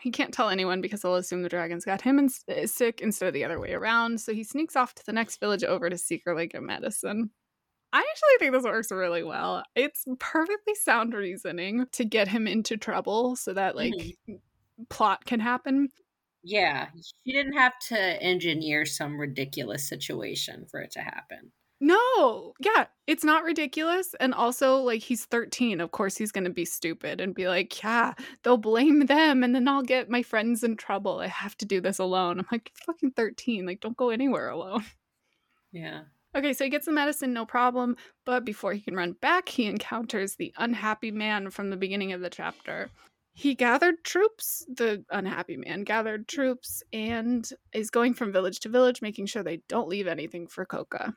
[0.00, 3.34] He can't tell anyone because they'll assume the dragons got him in- sick instead of
[3.34, 4.20] the other way around.
[4.20, 7.30] So he sneaks off to the next village over to secretly get medicine.
[7.92, 9.62] I actually think this works really well.
[9.74, 14.34] It's perfectly sound reasoning to get him into trouble so that like mm-hmm.
[14.88, 15.90] plot can happen.
[16.42, 16.88] Yeah,
[17.24, 21.52] you didn't have to engineer some ridiculous situation for it to happen.
[21.84, 24.14] No, yeah, it's not ridiculous.
[24.20, 25.80] And also, like, he's 13.
[25.80, 28.14] Of course, he's going to be stupid and be like, yeah,
[28.44, 31.18] they'll blame them and then I'll get my friends in trouble.
[31.18, 32.38] I have to do this alone.
[32.38, 33.66] I'm like, fucking 13.
[33.66, 34.84] Like, don't go anywhere alone.
[35.72, 36.02] Yeah.
[36.34, 37.96] Okay, so he gets the medicine, no problem.
[38.24, 42.20] But before he can run back, he encounters the unhappy man from the beginning of
[42.20, 42.90] the chapter.
[43.34, 49.00] He gathered troops, the unhappy man gathered troops, and is going from village to village,
[49.02, 51.14] making sure they don't leave anything for Kouka.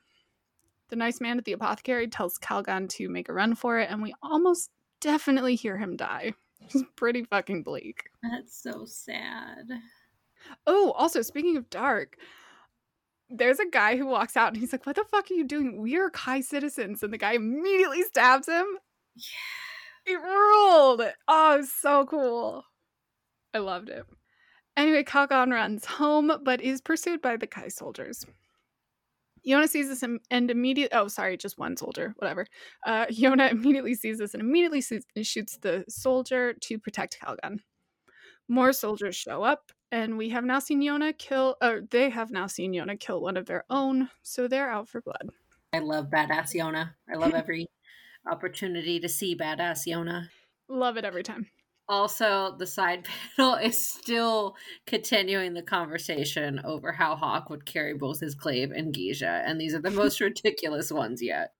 [0.90, 4.02] The nice man at the apothecary tells Kalgan to make a run for it, and
[4.02, 4.70] we almost
[5.02, 6.34] definitely hear him die.
[6.62, 8.06] It's pretty fucking bleak.
[8.24, 9.70] That's so sad.
[10.66, 12.18] Oh, also, speaking of dark,
[13.30, 15.82] there's a guy who walks out and he's like, What the fuck are you doing?
[15.82, 17.04] We are Kai citizens.
[17.04, 18.66] And the guy immediately stabs him.
[19.16, 20.14] Yeah.
[20.14, 21.02] It ruled.
[21.28, 22.64] Oh, it was so cool.
[23.54, 24.06] I loved it.
[24.78, 28.26] Anyway, Kalgan runs home, but is pursued by the Kai soldiers.
[29.48, 32.46] Yona sees this and immediately, oh, sorry, just one soldier, whatever.
[32.86, 34.82] Uh, Yona immediately sees this and immediately
[35.24, 37.60] shoots the soldier to protect Kalgan.
[38.48, 42.48] More soldiers show up, and we have now seen Yona kill, or they have now
[42.48, 45.30] seen Yona kill one of their own, so they're out for blood.
[45.74, 46.92] I love badass Yona.
[47.12, 47.68] I love every
[48.30, 50.28] opportunity to see badass Yona.
[50.68, 51.48] Love it every time.
[51.88, 54.56] Also, the side panel is still
[54.88, 59.74] continuing the conversation over how Hak would carry both his glaive and Gija, and these
[59.76, 61.54] are the most ridiculous ones yet.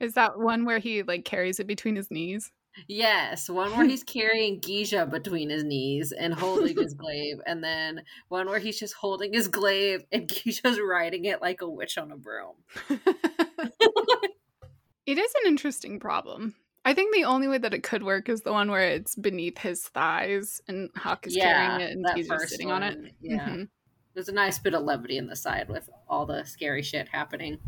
[0.00, 2.50] is that one where he like carries it between his knees?
[2.88, 8.02] Yes, one where he's carrying Gija between his knees and holding his glaive, and then
[8.28, 12.12] one where he's just holding his glaive and Gija's riding it like a witch on
[12.12, 12.54] a broom.
[15.06, 16.54] it is an interesting problem.
[16.84, 19.58] I think the only way that it could work is the one where it's beneath
[19.58, 22.82] his thighs and Hak is yeah, carrying it and he's just sitting one.
[22.82, 23.14] on it.
[23.20, 23.48] Yeah.
[23.48, 23.62] Mm-hmm.
[24.12, 27.58] There's a nice bit of levity in the side with all the scary shit happening.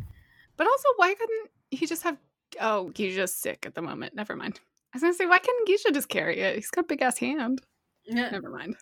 [0.56, 2.18] But also, why couldn't he just have.
[2.60, 4.14] Oh, he's just sick at the moment.
[4.14, 4.60] Never mind.
[4.92, 6.56] I was gonna say, why can't Gija just carry it?
[6.56, 7.62] He's got a big ass hand.
[8.06, 8.30] Yeah.
[8.30, 8.76] Never mind.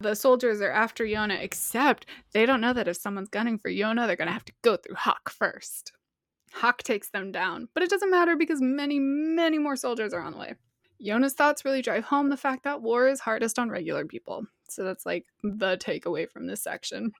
[0.00, 4.06] The soldiers are after Yona, except they don't know that if someone's gunning for Yona,
[4.06, 5.92] they're gonna have to go through Hak first.
[6.52, 10.32] Hak takes them down, but it doesn't matter because many, many more soldiers are on
[10.32, 10.54] the way.
[11.04, 14.44] Yona's thoughts really drive home the fact that war is hardest on regular people.
[14.68, 17.12] So that's like the takeaway from this section.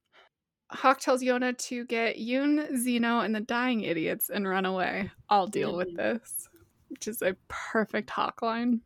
[0.71, 5.11] Hak tells Yona to get Yoon, Zeno, and the dying idiots and run away.
[5.29, 5.97] I'll deal with mm.
[5.97, 6.49] this
[6.93, 8.81] which is a perfect Hak line.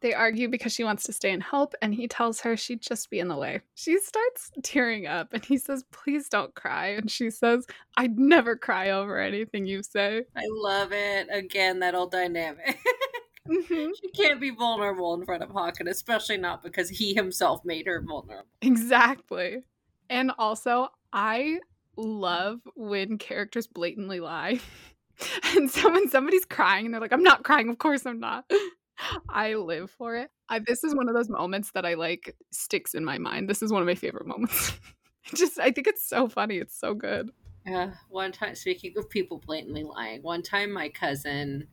[0.00, 3.08] They argue because she wants to stay and help, and he tells her she'd just
[3.08, 3.62] be in the way.
[3.74, 6.88] She starts tearing up, and he says, Please don't cry.
[6.88, 7.66] And she says,
[7.96, 10.24] I'd never cry over anything you say.
[10.36, 11.28] I love it.
[11.32, 12.78] Again, that old dynamic.
[13.48, 13.92] mm-hmm.
[13.98, 17.86] She can't be vulnerable in front of Hak, and especially not because he himself made
[17.86, 18.46] her vulnerable.
[18.60, 19.62] Exactly.
[20.10, 21.60] And also, I
[21.96, 24.60] love when characters blatantly lie.
[25.56, 28.44] and so when somebody's crying and they're like, I'm not crying, of course I'm not.
[29.28, 30.30] I live for it.
[30.48, 33.48] I, this is one of those moments that I like sticks in my mind.
[33.48, 34.72] This is one of my favorite moments.
[35.34, 36.58] Just, I think it's so funny.
[36.58, 37.30] It's so good.
[37.66, 37.94] Yeah.
[38.08, 41.66] One time, speaking of people blatantly lying, one time my cousin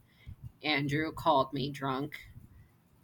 [0.63, 2.13] Andrew called me drunk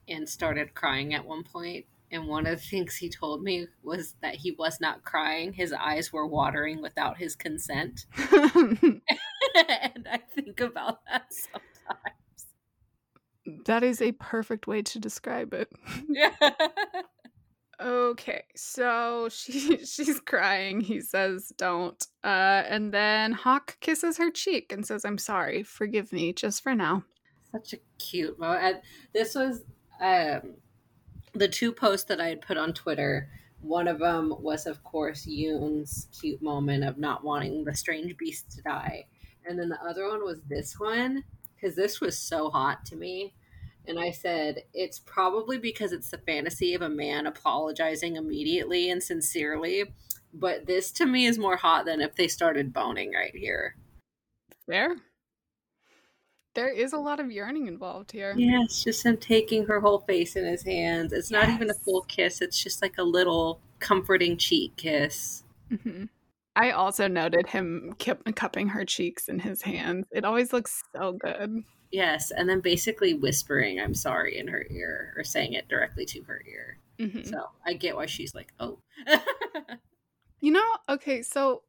[0.08, 4.16] and started crying at one point and one of the things he told me was
[4.22, 5.54] that he was not crying.
[5.54, 8.06] His eyes were watering without his consent.
[9.56, 11.66] And i think about that sometimes.
[13.66, 15.70] That is a perfect way to describe it.
[16.08, 16.36] Yeah
[17.82, 20.82] okay so she she's crying.
[20.82, 22.06] He says don't.
[22.24, 25.64] Uh and then Hak kisses her cheek and says i'm sorry.
[25.64, 27.04] Forgive me just for now.
[27.52, 28.64] Such a cute moment.
[28.64, 28.82] And
[29.14, 29.64] this was
[30.02, 30.56] um
[31.34, 33.30] the two posts that I had put on Twitter,
[33.62, 38.52] one of them was, of course, Yoon's cute moment of not wanting the strange beast
[38.52, 39.06] to die.
[39.46, 41.24] And then the other one was this one,
[41.56, 43.34] because this was so hot to me.
[43.88, 49.02] And I said, it's probably because it's the fantasy of a man apologizing immediately and
[49.02, 49.86] sincerely.
[50.34, 53.78] But this to me is more hot than if they started boning right here.
[54.66, 54.98] Fair.
[56.58, 58.34] There is a lot of yearning involved here.
[58.36, 61.14] Yeah, it's just him taking her whole face in his hands.
[61.14, 61.40] It's yes.
[61.40, 65.44] not even a full kiss, it's just like a little comforting cheek kiss.
[65.72, 66.06] Mm-hmm.
[66.56, 70.08] I also noted him cupping her cheeks in his hands.
[70.12, 71.64] It always looks so good.
[71.92, 76.24] Yes, and then basically whispering "I'm sorry" in her ear or saying it directly to
[76.24, 76.80] her ear.
[76.98, 77.22] Mm-hmm.
[77.22, 78.80] So I get why she's like, "Oh."
[80.40, 81.62] you know, okay, so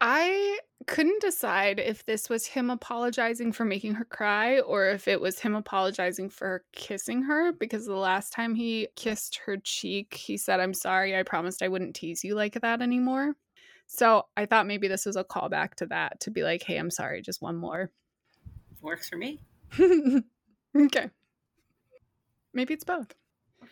[0.00, 5.20] I couldn't decide if this was him apologizing for making her cry or if it
[5.20, 10.38] was him apologizing for kissing her because the last time he kissed her cheek, he
[10.38, 13.34] said, I'm sorry, I promised I wouldn't tease you like that anymore.
[13.86, 16.90] So I thought maybe this was a callback to that to be like, hey, I'm
[16.90, 17.90] sorry, just one more.
[18.80, 19.40] Works for me.
[20.76, 21.10] okay.
[22.54, 23.14] Maybe it's both.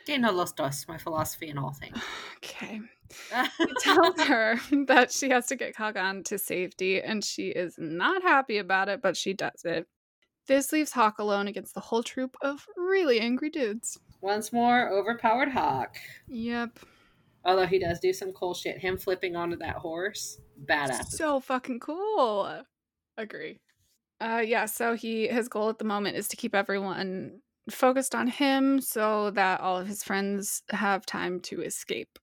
[0.09, 1.99] No los dos, my philosophy in all things.
[2.39, 2.81] Okay
[3.59, 8.23] he tells her that she has to get Kalgan to safety, and she is not
[8.23, 9.87] happy about it, but she does it.
[10.47, 13.99] This leaves Hak alone against the whole troop of really angry dudes.
[14.21, 15.99] Once more, overpowered Hak.
[16.27, 16.79] Yep.
[17.45, 18.79] Although he does do some cool shit.
[18.79, 21.09] Him flipping onto that horse, badass.
[21.09, 22.63] So fucking cool.
[23.17, 23.61] Agree.
[24.21, 27.41] Uh yeah, so he his goal at the moment is to keep everyone
[27.71, 32.19] focused on him so that all of his friends have time to escape.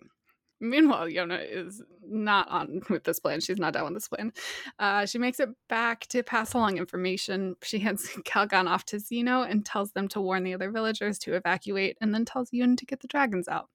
[0.61, 3.41] Meanwhile, Yona is not on with this plan.
[3.41, 4.31] She's not down with this plan.
[4.79, 7.55] Uh, she makes it back to pass along information.
[7.63, 11.35] She hands Kalgan off to Zeno and tells them to warn the other villagers to
[11.35, 13.69] evacuate, and then tells Yoon to get the dragons out.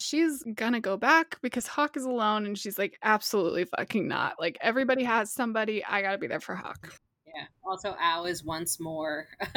[0.00, 4.36] She's gonna go back because Hak is alone, and she's like, absolutely fucking not.
[4.38, 5.84] Like, everybody has somebody.
[5.84, 6.92] I gotta be there for Hak.
[7.26, 7.46] Yeah.
[7.64, 9.26] Also, Ao is once more.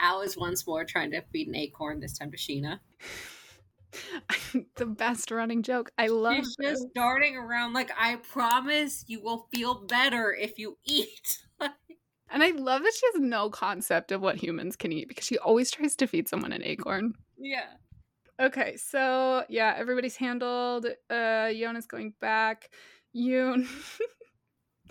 [0.00, 2.00] Ao is once more trying to feed an acorn.
[2.00, 2.78] This time to Shin-Ah.
[4.76, 5.90] the best running joke.
[5.98, 6.36] I love.
[6.36, 12.42] She's just darting around like, "I promise you will feel better if you eat." and
[12.42, 15.70] I love that she has no concept of what humans can eat because she always
[15.70, 17.14] tries to feed someone an acorn.
[17.38, 17.66] Yeah.
[18.40, 20.86] Okay, so yeah, everybody's handled.
[21.10, 22.70] Uh Yona's going back.
[23.14, 23.66] Yoon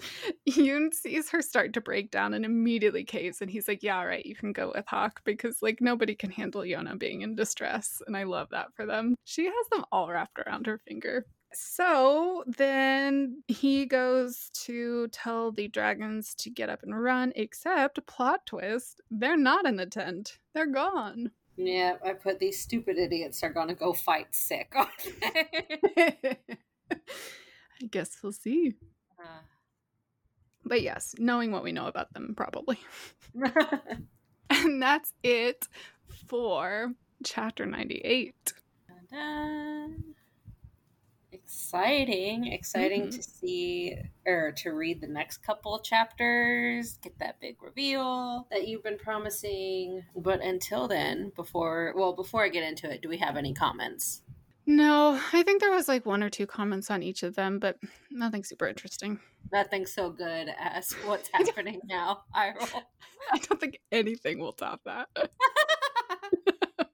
[0.49, 4.07] Yoon sees her start to break down and immediately caves, and he's like, "Yeah, all
[4.07, 8.01] right, you can go with Hak because like nobody can handle Yona being in distress,
[8.07, 9.15] and I love that for them.
[9.25, 15.67] She has them all wrapped around her finger." So then he goes to tell the
[15.67, 20.37] dragons to get up and run, except plot twist, they're not in the tent.
[20.53, 21.31] They're gone.
[21.57, 24.73] Yeah, I put these stupid idiots are gonna go fight sick.
[24.75, 26.37] I
[27.89, 28.75] guess we'll see.
[29.19, 29.41] Uh.
[30.65, 32.77] But yes, knowing what we know about them, probably.
[34.49, 35.67] and that's it
[36.27, 36.93] for
[37.23, 38.53] chapter 98.
[41.31, 42.47] Exciting.
[42.47, 43.11] Exciting mm-hmm.
[43.11, 43.95] to see
[44.25, 48.97] or to read the next couple of chapters, get that big reveal that you've been
[48.97, 50.03] promising.
[50.15, 54.21] But until then, before, well, before I get into it, do we have any comments?
[54.65, 57.77] No, I think there was like one or two comments on each of them, but
[58.11, 59.19] nothing super interesting.
[59.51, 62.23] Nothing so good as what's happening now.
[62.33, 62.53] I.
[63.31, 65.07] I don't think anything will top that.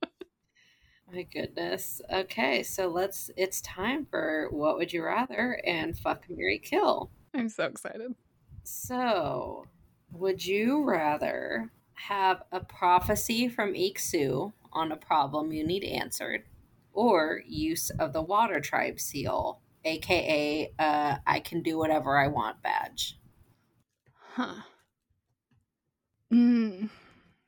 [1.12, 2.02] My goodness.
[2.12, 7.10] Okay, so let's it's time for what would you rather and fuck Mary Kill.
[7.34, 8.14] I'm so excited.
[8.64, 9.68] So,
[10.12, 16.44] would you rather have a prophecy from Iksu on a problem you need answered
[16.98, 22.64] or use of the water tribe seal, aka uh, I can do whatever I want
[22.64, 23.20] badge.
[24.34, 24.64] Huh.
[26.34, 26.90] Mm.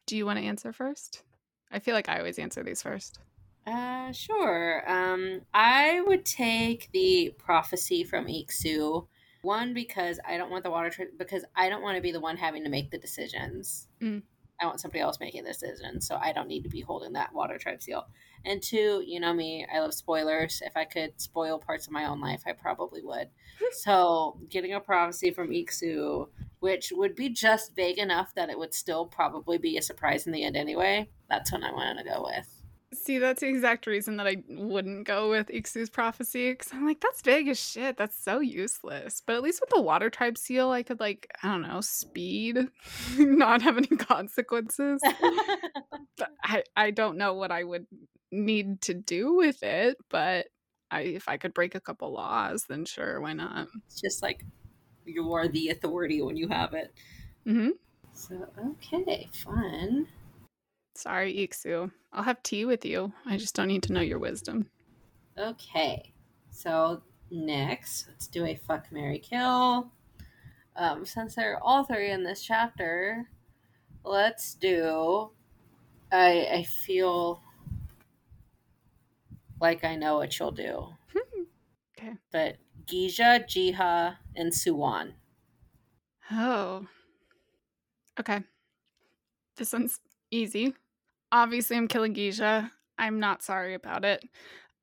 [0.06, 1.24] Do you want to answer first?
[1.72, 3.18] I feel like I always answer these first.
[3.66, 4.84] Uh, sure.
[4.90, 9.08] Um, I would take the prophecy from Iksu.
[9.42, 12.20] One because I don't want the water tribe because I don't want to be the
[12.20, 13.88] one having to make the decisions.
[14.00, 14.22] Mm.
[14.62, 17.34] I want somebody else making the decision, so I don't need to be holding that
[17.34, 18.06] water tribe seal.
[18.46, 20.62] And two, you know me, I love spoilers.
[20.66, 23.30] If I could spoil parts of my own life, I probably would.
[23.72, 26.28] so getting a prophecy from Iksu,
[26.60, 30.34] which would be just vague enough that it would still probably be a surprise in
[30.34, 32.59] the end anyway, that's what I wanted to go with.
[32.92, 37.00] See, that's the exact reason that I wouldn't go with Iksu's prophecy because I'm like,
[37.00, 37.98] that's vague as shit.
[37.98, 39.22] That's so useless.
[39.26, 42.58] But at least with the water tribe seal, I could like, I don't know, speed,
[43.18, 45.00] not have any consequences.
[46.44, 47.86] I I don't know what I would
[48.32, 50.48] need to do with it, but
[50.90, 53.68] I if I could break a couple laws, then sure, why not?
[53.86, 54.44] It's just like
[55.06, 56.92] you are the authority when you have it.
[57.48, 57.70] Mm-hmm.
[58.14, 60.08] So okay, fun.
[61.00, 61.90] Sorry, Iksu.
[62.12, 63.14] I'll have tea with you.
[63.26, 64.70] I just don't need to know your wisdom.
[65.38, 66.12] Okay.
[66.52, 69.94] So next, let's do a fuck Mary Kill.
[70.76, 73.30] Um, since they're all three in this chapter,
[74.04, 75.32] let's do
[76.12, 77.44] I I feel
[79.62, 80.90] like I know what you'll do.
[81.98, 82.16] okay.
[82.30, 85.14] But Gija, Jiha, and Soo-Won.
[86.30, 86.88] Oh.
[88.20, 88.42] Okay.
[89.56, 90.74] This one's easy.
[91.32, 92.72] Obviously, I'm killing Gija.
[92.98, 94.24] I'm not sorry about it.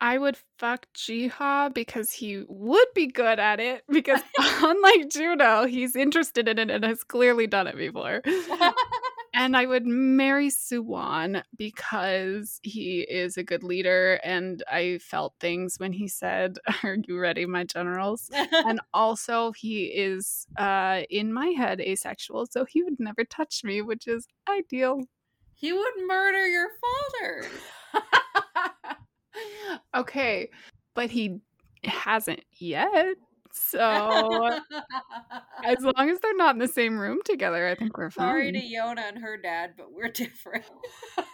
[0.00, 3.82] I would fuck Jiha because he would be good at it.
[3.90, 8.22] Because unlike Juno, he's interested in it and has clearly done it before.
[9.34, 14.20] and I would marry Soo-Won because he is a good leader.
[14.22, 18.28] And I felt things when he said, Are you ready, my generals?
[18.32, 22.46] and also, he is, uh, in my head, asexual.
[22.50, 25.00] So he would never touch me, which is ideal.
[25.58, 26.68] He would murder your
[27.22, 27.48] father.
[29.96, 30.50] okay,
[30.94, 31.40] but he
[31.82, 33.14] hasn't yet.
[33.52, 33.80] So
[35.64, 38.28] as long as they're not in the same room together, I think we're fine.
[38.28, 40.66] Sorry to Yona and her dad, but we're different.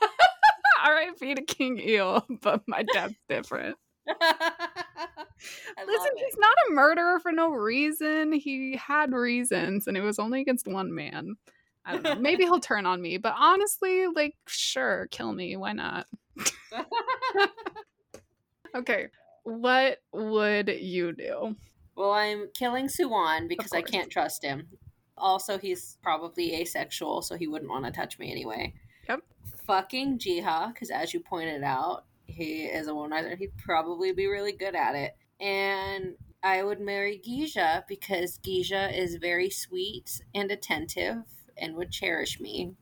[0.85, 1.35] R.I.P.
[1.35, 3.77] to King Il, but my dad's different.
[4.09, 8.33] Listen, he's not a murderer for no reason.
[8.33, 11.35] He had reasons, and it was only against one man.
[11.85, 12.15] I don't know.
[12.21, 15.57] Maybe he'll turn on me, but honestly, like, sure, kill me.
[15.57, 16.07] Why not?
[18.75, 19.09] okay,
[19.45, 21.57] what would you do?
[21.97, 24.69] Well, I'm killing Soo-Won because I can't trust him.
[25.19, 28.73] Also, he's probably asexual, so he wouldn't want to touch me anyway.
[29.09, 29.21] Yep.
[29.67, 33.37] Fucking Jiha, because as you pointed out, he is a womanizer.
[33.37, 35.17] He'd probably be really good at it.
[35.39, 41.25] And I would marry Gija because Gija is very sweet and attentive
[41.57, 42.75] and would cherish me.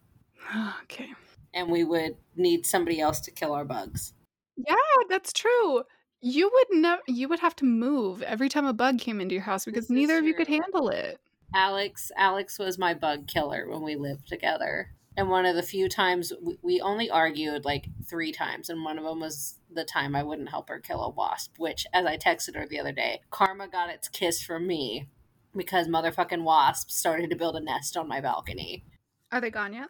[0.82, 1.08] Okay.
[1.52, 4.14] And we would need somebody else to kill our bugs.
[4.56, 4.74] Yeah,
[5.08, 5.82] that's true.
[6.20, 7.02] You would never.
[7.08, 9.94] You would have to move every time a bug came into your house because This
[9.94, 11.18] neither of you could handle it.
[11.54, 14.90] Alex Alex was my bug killer when we lived together.
[15.16, 18.98] And one of the few times we, we only argued like three times, and one
[18.98, 21.54] of them was the time I wouldn't help her kill a wasp.
[21.58, 25.08] Which, as I texted her the other day, karma got its kiss from me
[25.56, 28.84] because motherfucking wasps started to build a nest on my balcony.
[29.32, 29.88] Are they gone yet?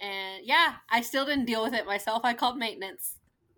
[0.00, 2.22] And yeah, I still didn't deal with it myself.
[2.24, 3.16] I called maintenance.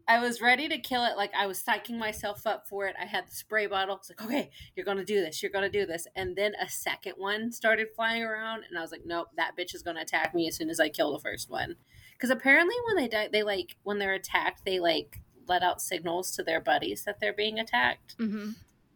[0.08, 1.16] I was ready to kill it.
[1.16, 2.94] Like I was psyching myself up for it.
[3.00, 3.96] I had the spray bottle.
[3.96, 5.42] It's like, okay, you're gonna do this.
[5.42, 6.06] You're gonna do this.
[6.14, 9.74] And then a second one started flying around, and I was like, nope, that bitch
[9.74, 11.76] is gonna attack me as soon as I kill the first one.
[12.12, 16.30] Because apparently, when they die, they like when they're attacked, they like let out signals
[16.32, 18.16] to their buddies that they're being attacked.
[18.18, 18.50] Mm-hmm.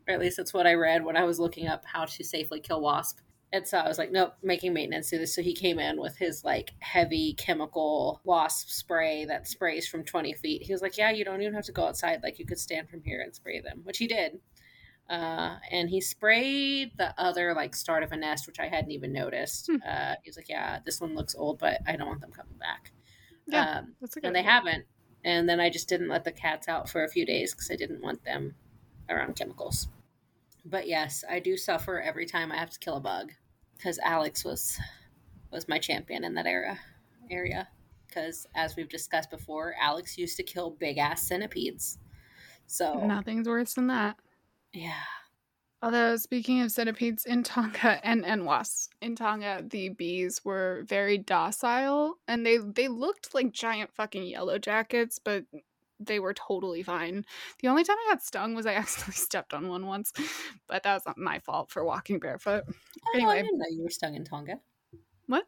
[0.08, 2.60] Or at least that's what I read when I was looking up how to safely
[2.60, 3.18] kill wasp.
[3.52, 5.34] And so I was like, nope, making maintenance do this.
[5.34, 10.34] So he came in with his like heavy chemical wasp spray that sprays from 20
[10.34, 10.62] feet.
[10.62, 12.20] He was like, yeah, you don't even have to go outside.
[12.22, 14.38] Like you could stand from here and spray them, which he did.
[15.08, 19.12] Uh, and he sprayed the other like start of a nest, which I hadn't even
[19.12, 19.66] noticed.
[19.66, 19.76] Hmm.
[19.84, 22.56] Uh, he was like, yeah, this one looks old, but I don't want them coming
[22.58, 22.92] back.
[23.48, 24.28] Yeah, Um, That's a good.
[24.28, 24.84] and they haven't.
[25.24, 27.74] And then I just didn't let the cats out for a few days because I
[27.76, 28.54] didn't want them
[29.10, 29.88] around chemicals.
[30.64, 33.32] But yes, I do suffer every time I have to kill a bug
[33.76, 34.78] because Alex was
[35.50, 36.78] was my champion in that era
[37.30, 37.68] area.
[38.06, 41.98] Because as we've discussed before, Alex used to kill big ass centipedes.
[42.66, 44.16] So Nothing's worse than that.
[44.72, 45.02] yeah,
[45.82, 51.16] Although speaking of centipedes in Tonga and, and wasps, in Tonga the bees were very
[51.18, 55.44] docile and they they looked like giant fucking yellow jackets, but
[56.00, 57.24] they were totally fine.
[57.60, 60.12] The only time I got stung was I accidentally stepped on one once,
[60.66, 62.64] but that was not my fault for walking barefoot.
[62.66, 62.72] Oh,
[63.12, 63.42] I Anyway.
[63.42, 64.60] didn't know you were stung in Tonga.
[65.26, 65.46] What?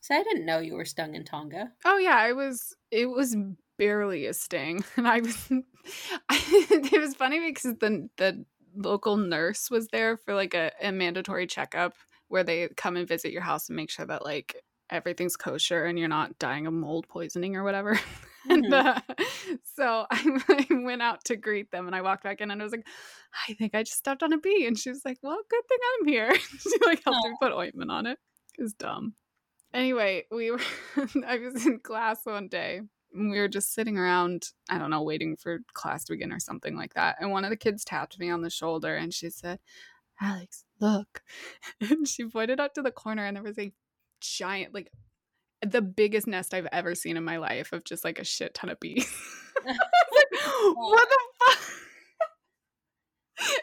[0.00, 1.72] So I didn't know you were stung in Tonga.
[1.84, 2.74] Oh yeah, I was.
[2.90, 3.36] It was
[3.78, 5.50] barely a sting, and I was.
[6.30, 8.44] it was funny because the the
[8.74, 11.94] local nurse was there for like a, a mandatory checkup
[12.28, 14.56] where they come and visit your house and make sure that like
[14.88, 17.98] everything's kosher and you're not dying of mold poisoning or whatever.
[18.48, 18.72] And Mhm.
[18.72, 19.00] uh,
[19.76, 22.64] so I, I went out to greet them and I walked back in and I
[22.64, 22.86] was like,
[23.48, 24.66] I think I just stepped on a bee.
[24.66, 26.34] And she was like, Well, good thing I'm here.
[26.58, 28.18] she like helped me put ointment on it.
[28.58, 29.14] It was dumb.
[29.72, 30.60] Anyway, we were
[31.26, 32.80] I was in class one day.
[33.14, 36.40] and We were just sitting around, I don't know, waiting for class to begin or
[36.40, 37.16] something like that.
[37.20, 39.60] And one of the kids tapped me on the shoulder and she said,
[40.20, 41.22] Alex, look.
[41.80, 43.72] And she pointed up to the corner and there was a
[44.20, 44.90] giant, like
[45.62, 48.70] the biggest nest I've ever seen in my life of just like a shit ton
[48.70, 49.12] of bees.
[49.64, 49.76] Like,
[50.74, 51.58] what the fuck?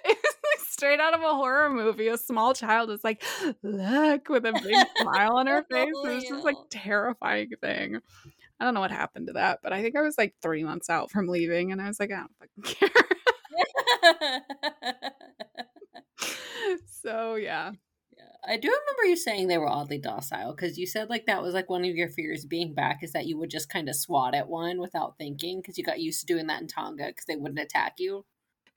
[0.03, 2.07] It was like straight out of a horror movie.
[2.07, 3.23] A small child is like,
[3.61, 5.89] look, with a big smile on her face.
[6.03, 7.99] It was just like terrifying thing.
[8.59, 10.89] I don't know what happened to that, but I think I was like three months
[10.89, 12.89] out from leaving, and I was like, I don't fucking care.
[17.03, 17.73] so Yeah,
[18.49, 21.53] I do remember you saying they were oddly docile because you said like that was
[21.53, 24.33] like one of your fears being back is that you would just kind of swat
[24.33, 27.35] at one without thinking because you got used to doing that in Tonga because they
[27.35, 28.25] wouldn't attack you.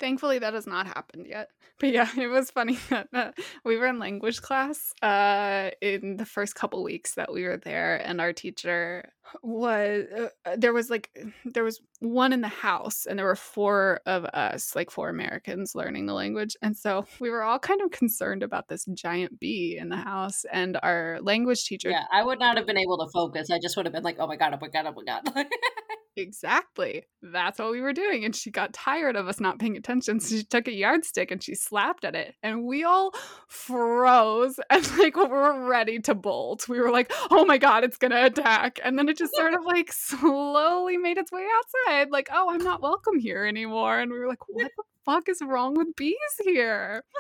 [0.01, 1.51] Thankfully, that has not happened yet.
[1.79, 3.33] But yeah, it was funny that uh,
[3.65, 7.97] we were in language class uh, in the first couple weeks that we were there,
[8.07, 11.09] and our teacher was uh, uh, there was like
[11.47, 15.75] there was one in the house, and there were four of us, like four Americans,
[15.75, 19.79] learning the language, and so we were all kind of concerned about this giant bee
[19.81, 23.11] in the house, and our language teacher Yeah, I would not have been able to
[23.11, 23.49] focus.
[23.51, 25.47] I just would have been like, oh my god, oh my god, oh my god.
[26.17, 27.05] Exactly.
[27.23, 28.25] That's what we were doing.
[28.25, 30.21] And she got tired of us not paying attention.
[30.21, 32.35] So she took a yardstick and she slapped at it.
[32.43, 33.13] And we all
[33.49, 36.69] froze and like we were ready to bolt.
[36.69, 38.81] We were like, oh my God, it's going to attack.
[38.83, 42.11] And then it just sort of like slowly made its way outside.
[42.11, 43.99] Like, oh, I'm not welcome here anymore.
[43.99, 47.05] And we were like, what the fuck is wrong with bees here?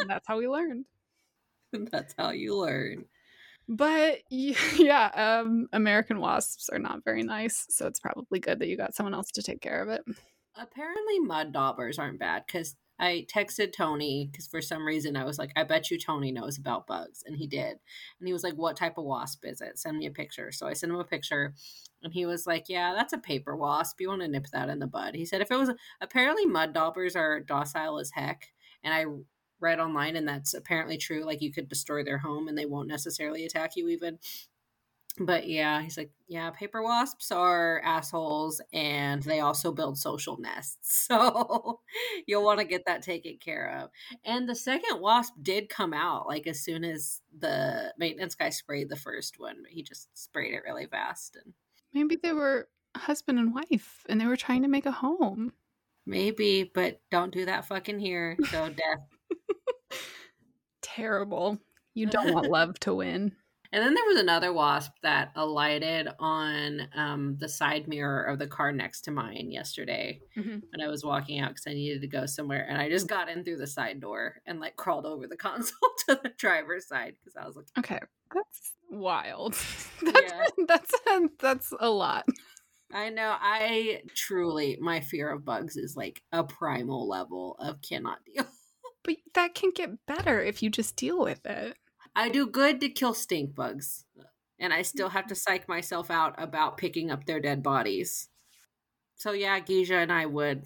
[0.00, 0.86] And That's how we learned.
[1.72, 3.04] That's how you learn.
[3.68, 8.76] But yeah, um, American wasps are not very nice, so it's probably good that you
[8.76, 10.04] got someone else to take care of it.
[10.56, 15.38] Apparently, mud daubers aren't bad because I texted Tony because for some reason I was
[15.38, 17.24] like, I bet you Tony knows about bugs.
[17.26, 17.78] And he did.
[18.20, 19.78] And he was like, What type of wasp is it?
[19.78, 20.52] Send me a picture.
[20.52, 21.54] So I sent him a picture
[22.02, 24.00] and he was like, Yeah, that's a paper wasp.
[24.00, 25.16] You want to nip that in the bud.
[25.16, 28.52] He said, If it was apparently mud daubers are docile as heck.
[28.84, 29.06] And I
[29.60, 31.24] read online and that's apparently true.
[31.24, 34.18] Like you could destroy their home and they won't necessarily attack you even
[35.18, 41.08] but yeah, he's like, yeah, paper wasps are assholes and they also build social nests.
[41.14, 41.80] So
[42.26, 43.90] you'll want to get that taken care of.
[44.24, 48.88] And the second wasp did come out like as soon as the maintenance guy sprayed
[48.88, 51.52] the first one, but he just sprayed it really fast and
[51.92, 55.52] maybe they were husband and wife and they were trying to make a home.
[56.06, 58.36] Maybe, but don't do that fucking here.
[58.50, 59.13] So death.
[60.82, 61.58] Terrible.
[61.94, 63.32] You don't want love to win.
[63.74, 68.46] And then there was another wasp that alighted on um, the side mirror of the
[68.46, 70.58] car next to mine yesterday mm-hmm.
[70.70, 72.64] when I was walking out because I needed to go somewhere.
[72.68, 75.90] And I just got in through the side door and like crawled over the console
[76.06, 77.98] to the driver's side because I was like, okay,
[78.32, 79.54] that's wild.
[80.02, 80.46] that's, yeah.
[80.68, 80.94] that's,
[81.40, 82.26] that's a lot.
[82.92, 83.34] I know.
[83.40, 88.46] I truly, my fear of bugs is like a primal level of cannot deal.
[89.04, 91.76] But that can get better if you just deal with it.
[92.16, 94.04] I do good to kill stink bugs,
[94.58, 95.52] and I still have to mm-hmm.
[95.52, 98.28] psych myself out about picking up their dead bodies.
[99.16, 100.64] So yeah, Gija and I would.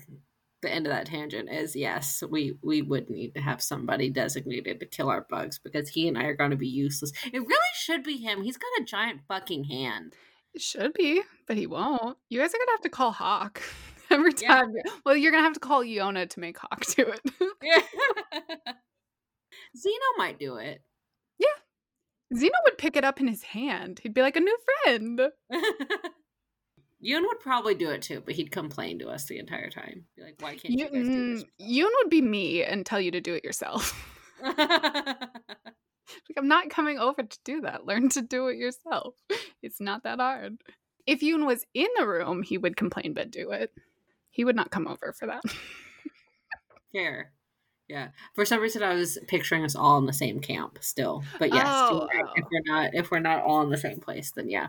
[0.61, 4.81] The end of that tangent is yes, we we would need to have somebody designated
[4.81, 7.13] to kill our bugs because he and I are going to be useless.
[7.33, 8.43] It really should be him.
[8.43, 10.15] He's got a giant fucking hand.
[10.55, 12.19] It should be, but he won't.
[12.29, 13.63] You guys are gonna have to call Hak
[14.19, 14.73] every time.
[14.75, 14.93] Yeah.
[15.05, 17.21] Well, you're gonna have to call Yona to make Hak do it.
[17.63, 17.81] yeah.
[19.77, 20.83] Zeno might do it.
[21.39, 21.47] Yeah.
[22.37, 24.01] Zeno would pick it up in his hand.
[24.03, 25.21] He'd be like a new friend.
[27.05, 30.05] Yoon would probably do it too, but he'd complain to us the entire time.
[30.17, 31.45] Be like, why can't you, you guys do this?
[31.45, 33.95] Mm, Yoon would be me and tell you to do it yourself.
[34.43, 34.59] like,
[36.37, 37.87] I'm not coming over to do that.
[37.87, 39.15] Learn to do it yourself.
[39.63, 40.59] It's not that hard.
[41.07, 43.71] If Yoon was in the room, he would complain but do it.
[44.39, 45.43] He would not come over for that.
[46.93, 47.33] Fair.
[47.89, 48.11] Yeah.
[48.37, 51.25] For some reason, I was picturing us all in the same camp still.
[51.41, 54.49] But yes, oh, if we're not if we're not all in the same place, then
[54.49, 54.69] yeah.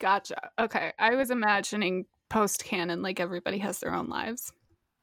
[0.00, 0.50] Gotcha.
[0.58, 4.52] Okay, I was imagining post canon like everybody has their own lives.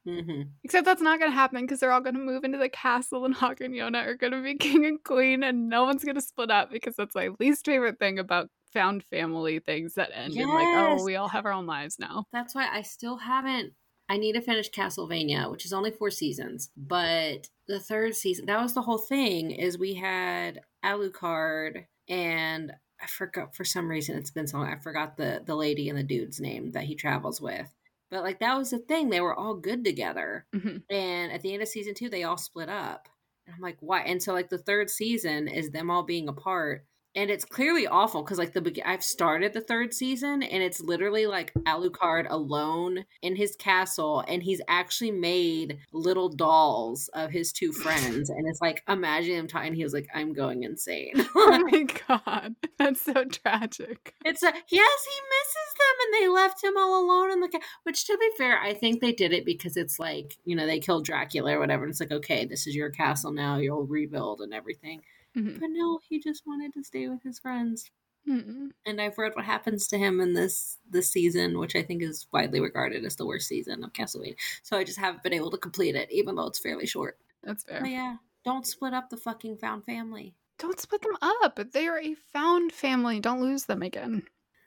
[0.06, 0.42] Mm-hmm.
[0.66, 3.24] Except that's not going to happen because they're all going to move into the castle,
[3.24, 6.16] and Hak and Yona are going to be king and queen, and no one's going
[6.16, 10.34] to split up because that's my least favorite thing about found family things that end
[10.34, 10.44] yes.
[10.44, 12.26] in like, oh, we all have our own lives now.
[12.34, 13.72] That's why I still haven't
[14.08, 16.70] I need to finish Castlevania, which is only four seasons.
[16.78, 23.08] But the third season, that was the whole thing, is we had Alucard and I
[23.08, 24.68] forgot for some reason it's been so long.
[24.68, 27.68] I forgot the the lady and the dude's name that he travels with.
[28.10, 29.10] But like that was the thing.
[29.10, 30.46] They were all good together.
[30.56, 30.78] Mm-hmm.
[30.90, 33.10] And at the end of season two, they all split up.
[33.46, 34.02] And I'm like, why?
[34.02, 36.86] And so like the third season is them all being apart
[37.16, 41.26] and it's clearly awful because like the I've started the third season and it's literally
[41.26, 47.72] like Alucard alone in his castle and he's actually made little dolls of his two
[47.72, 51.14] friends and it's like imagine him talking he was like I'm going insane.
[51.36, 54.14] oh my god, that's so tragic.
[54.26, 57.60] It's a yes, he misses them and they left him all alone in the ca-
[57.84, 60.80] which to be fair, I think they did it because it's like you know they
[60.80, 61.84] killed Dracula or whatever.
[61.84, 65.02] And it's like okay, this is your castle now, you'll rebuild and everything.
[65.36, 65.60] Mm-hmm.
[65.60, 67.92] But no, he just wanted to stay with his friends.
[68.28, 68.68] Mm-hmm.
[68.86, 72.28] And I've read what happens to him in this this season, which I think is
[72.32, 74.36] widely regarded as the worst season of Castlevania.
[74.64, 77.18] So I just haven't been able to complete it, even though it's fairly short.
[77.44, 77.82] That's fair.
[77.82, 80.36] But yeah, don't split up the fucking found family.
[80.58, 81.60] Don't split them up.
[81.72, 83.20] They are a found family.
[83.20, 84.24] Don't lose them again.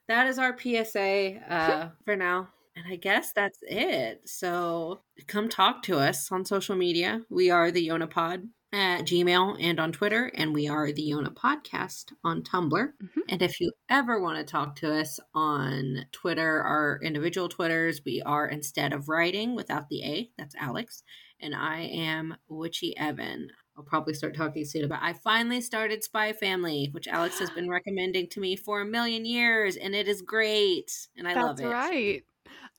[0.06, 2.48] That is our PSA uh, for now.
[2.76, 4.22] And I guess that's it.
[4.24, 7.22] So come talk to us on social media.
[7.28, 12.12] We are the Yonapod at Gmail and on Twitter, and we are the Yona Podcast
[12.22, 12.70] on Tumblr.
[12.70, 13.20] Mm-hmm.
[13.28, 18.22] And if you ever want to talk to us on Twitter, our individual Twitters, we
[18.24, 21.02] are instead of writing without the A, that's Alex,
[21.40, 23.48] and I am Witchy Evan.
[23.76, 25.02] I'll probably start talking soon about.
[25.02, 29.24] I finally started Spy Family, which Alex has been recommending to me for a million
[29.24, 31.66] years, and it is great, and I that's love it.
[31.66, 32.24] Right.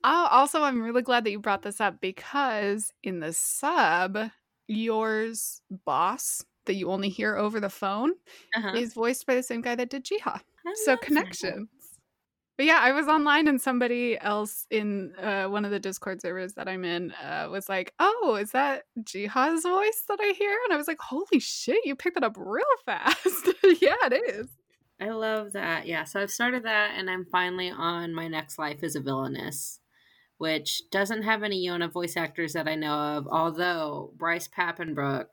[0.03, 4.31] Oh, also, I'm really glad that you brought this up because in the sub,
[4.69, 8.11] yours boss that you only hear over the phone
[8.55, 8.73] uh-huh.
[8.75, 10.39] is voiced by the same guy that did Jiha.
[10.85, 11.67] so connections.
[12.57, 16.55] But yeah, I was online and somebody else in uh, one of the Discord servers
[16.55, 20.73] that I'm in uh, was like, "Oh, is that Jiha's voice that I hear?" And
[20.73, 23.47] I was like, "Holy shit, you picked it up real fast!"
[23.81, 24.49] yeah, it is.
[24.99, 25.87] I love that.
[25.87, 29.79] Yeah, so I've started that, and I'm finally on my next life as a villainess,
[30.39, 33.27] which doesn't have any Yona voice actors that I know of.
[33.27, 35.25] Although Bryce Papenbrook,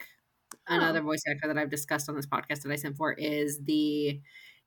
[0.69, 1.05] another oh.
[1.05, 4.21] voice actor that I've discussed on this podcast that I sent for, is the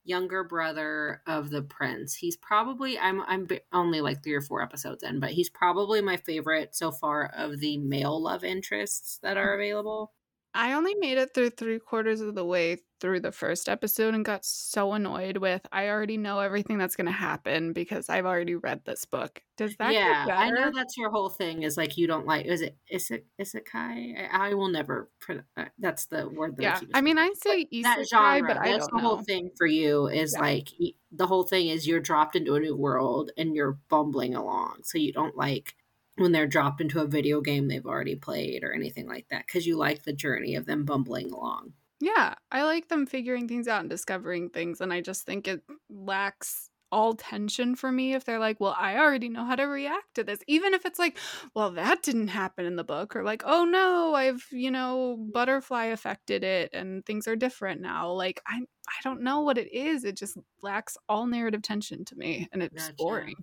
[0.06, 2.16] younger brother of the prince.
[2.16, 6.16] He's probably I'm I'm only like 3 or 4 episodes in, but he's probably my
[6.16, 9.56] favorite so far of the male love interests that are mm.
[9.56, 10.14] available.
[10.54, 14.26] I only made it through three quarters of the way through the first episode and
[14.26, 18.56] got so annoyed with I already know everything that's going to happen because I've already
[18.56, 19.42] read this book.
[19.58, 22.62] Does that Yeah, I know that's your whole thing is like you don't like is
[22.62, 24.30] it is it isekai?
[24.32, 26.80] I, I will never uh, that's the word that Yeah.
[26.94, 30.08] I, mean, I say isekai, that genre, but I that's the whole thing for you
[30.08, 30.42] is yeah.
[30.42, 30.70] like
[31.12, 34.82] the whole thing is you're dropped into a new world and you're bumbling along.
[34.84, 35.76] So you don't like
[36.20, 39.66] when they're dropped into a video game they've already played or anything like that because
[39.66, 41.74] you like the journey of them bumbling along.
[42.02, 45.64] Yeah, I like them figuring things out and discovering things, and I just think it
[45.90, 50.16] lacks all tension for me if they're like, well, I already know how to react
[50.16, 50.40] to this.
[50.48, 51.18] Even if it's like,
[51.54, 55.86] well, that didn't happen in the book, or like, oh no, I've, you know, butterfly
[55.86, 58.12] affected it and things are different now.
[58.12, 60.04] Like, I I don't know what it is.
[60.04, 62.96] It just lacks all narrative tension to me and it's gotcha.
[62.98, 63.36] boring.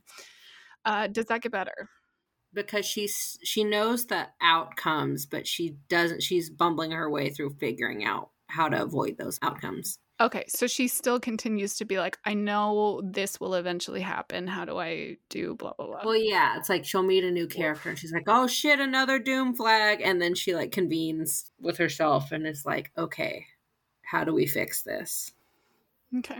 [0.85, 1.89] Uh, does that get better?
[2.57, 6.25] Because she's she knows the outcomes, but she doesn't.
[6.25, 9.99] She's bumbling her way through figuring out how to avoid those outcomes.
[10.19, 14.47] Okay, so she still continues to be like, I know this will eventually happen.
[14.47, 16.01] How do I do blah blah blah?
[16.05, 19.19] Well, yeah, it's like she'll meet a new character and she's like, oh shit, another
[19.19, 23.47] doom flag, and then she like convenes with herself and is like, okay,
[24.03, 25.33] how do we fix this?
[26.19, 26.39] Okay.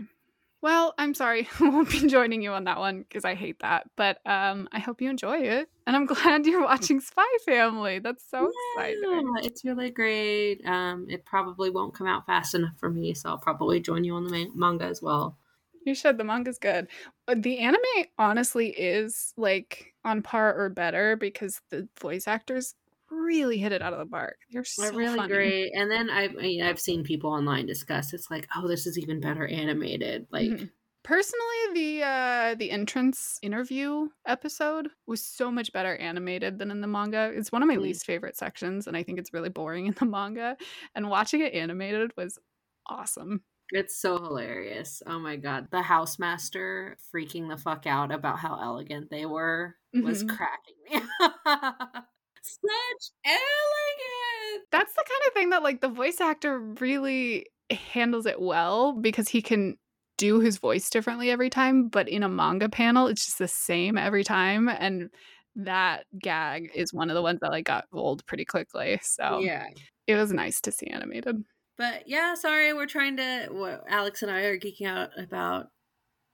[0.67, 3.89] Well, I'm sorry, I won't be joining you on that one because I hate that.
[3.95, 8.01] But um, I hope you enjoy it, and I'm glad you're watching Spy Family.
[8.01, 9.33] That's so yeah, exciting.
[9.45, 10.67] It's really great.
[10.67, 14.15] Um, it probably won't come out fast enough for me, so I'll probably join you
[14.17, 15.39] on the manga as well.
[15.85, 16.19] You should.
[16.19, 16.89] The manga's good.
[17.29, 22.75] Uh, the anime honestly is like on par or better because the voice actors
[23.11, 24.39] really hit it out of the park.
[24.51, 25.33] They're so really funny.
[25.33, 25.73] great.
[25.75, 28.13] And then I've I mean, I've seen people online discuss.
[28.13, 30.27] It's like, oh, this is even better animated.
[30.31, 30.51] Like.
[30.51, 30.65] Mm-hmm.
[31.03, 31.45] Personally,
[31.75, 37.31] the uh, the entrance interview episode was so much better animated than in the manga.
[37.33, 37.83] It's one of my mm.
[37.83, 40.57] least favorite sections, and I think it's really boring in the manga.
[40.97, 42.41] And watching it animated was
[42.89, 43.43] awesome.
[43.71, 45.03] It's so hilarious.
[45.07, 45.69] Oh my god.
[45.71, 50.37] The housemaster freaking the fuck out about how elegant they were was mm-hmm.
[50.37, 52.01] cracking me.
[52.47, 54.67] such elegant.
[54.73, 59.29] That's the kind of thing that like the voice actor really handles it well because
[59.29, 59.77] he can
[60.19, 63.99] do his voice differently every time, but in a manga panel it's just the same
[63.99, 65.11] every time and
[65.57, 69.01] that gag is one of the ones that like got old pretty quickly.
[69.03, 69.67] So yeah,
[70.07, 71.43] it was nice to see animated.
[71.79, 73.49] But yeah, sorry, we're trying to.
[73.51, 75.67] Well, Alex and I are geeking out about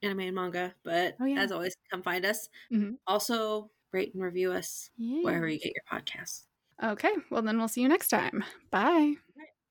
[0.02, 1.40] anime and manga, but oh, yeah.
[1.40, 2.48] as always, come find us.
[2.72, 2.92] Mm-hmm.
[3.06, 5.22] Also, rate and review us yeah.
[5.22, 6.44] wherever you get your podcasts.
[6.82, 8.44] Okay, well, then we'll see you next time.
[8.70, 9.14] Bye.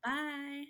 [0.04, 0.66] Bye.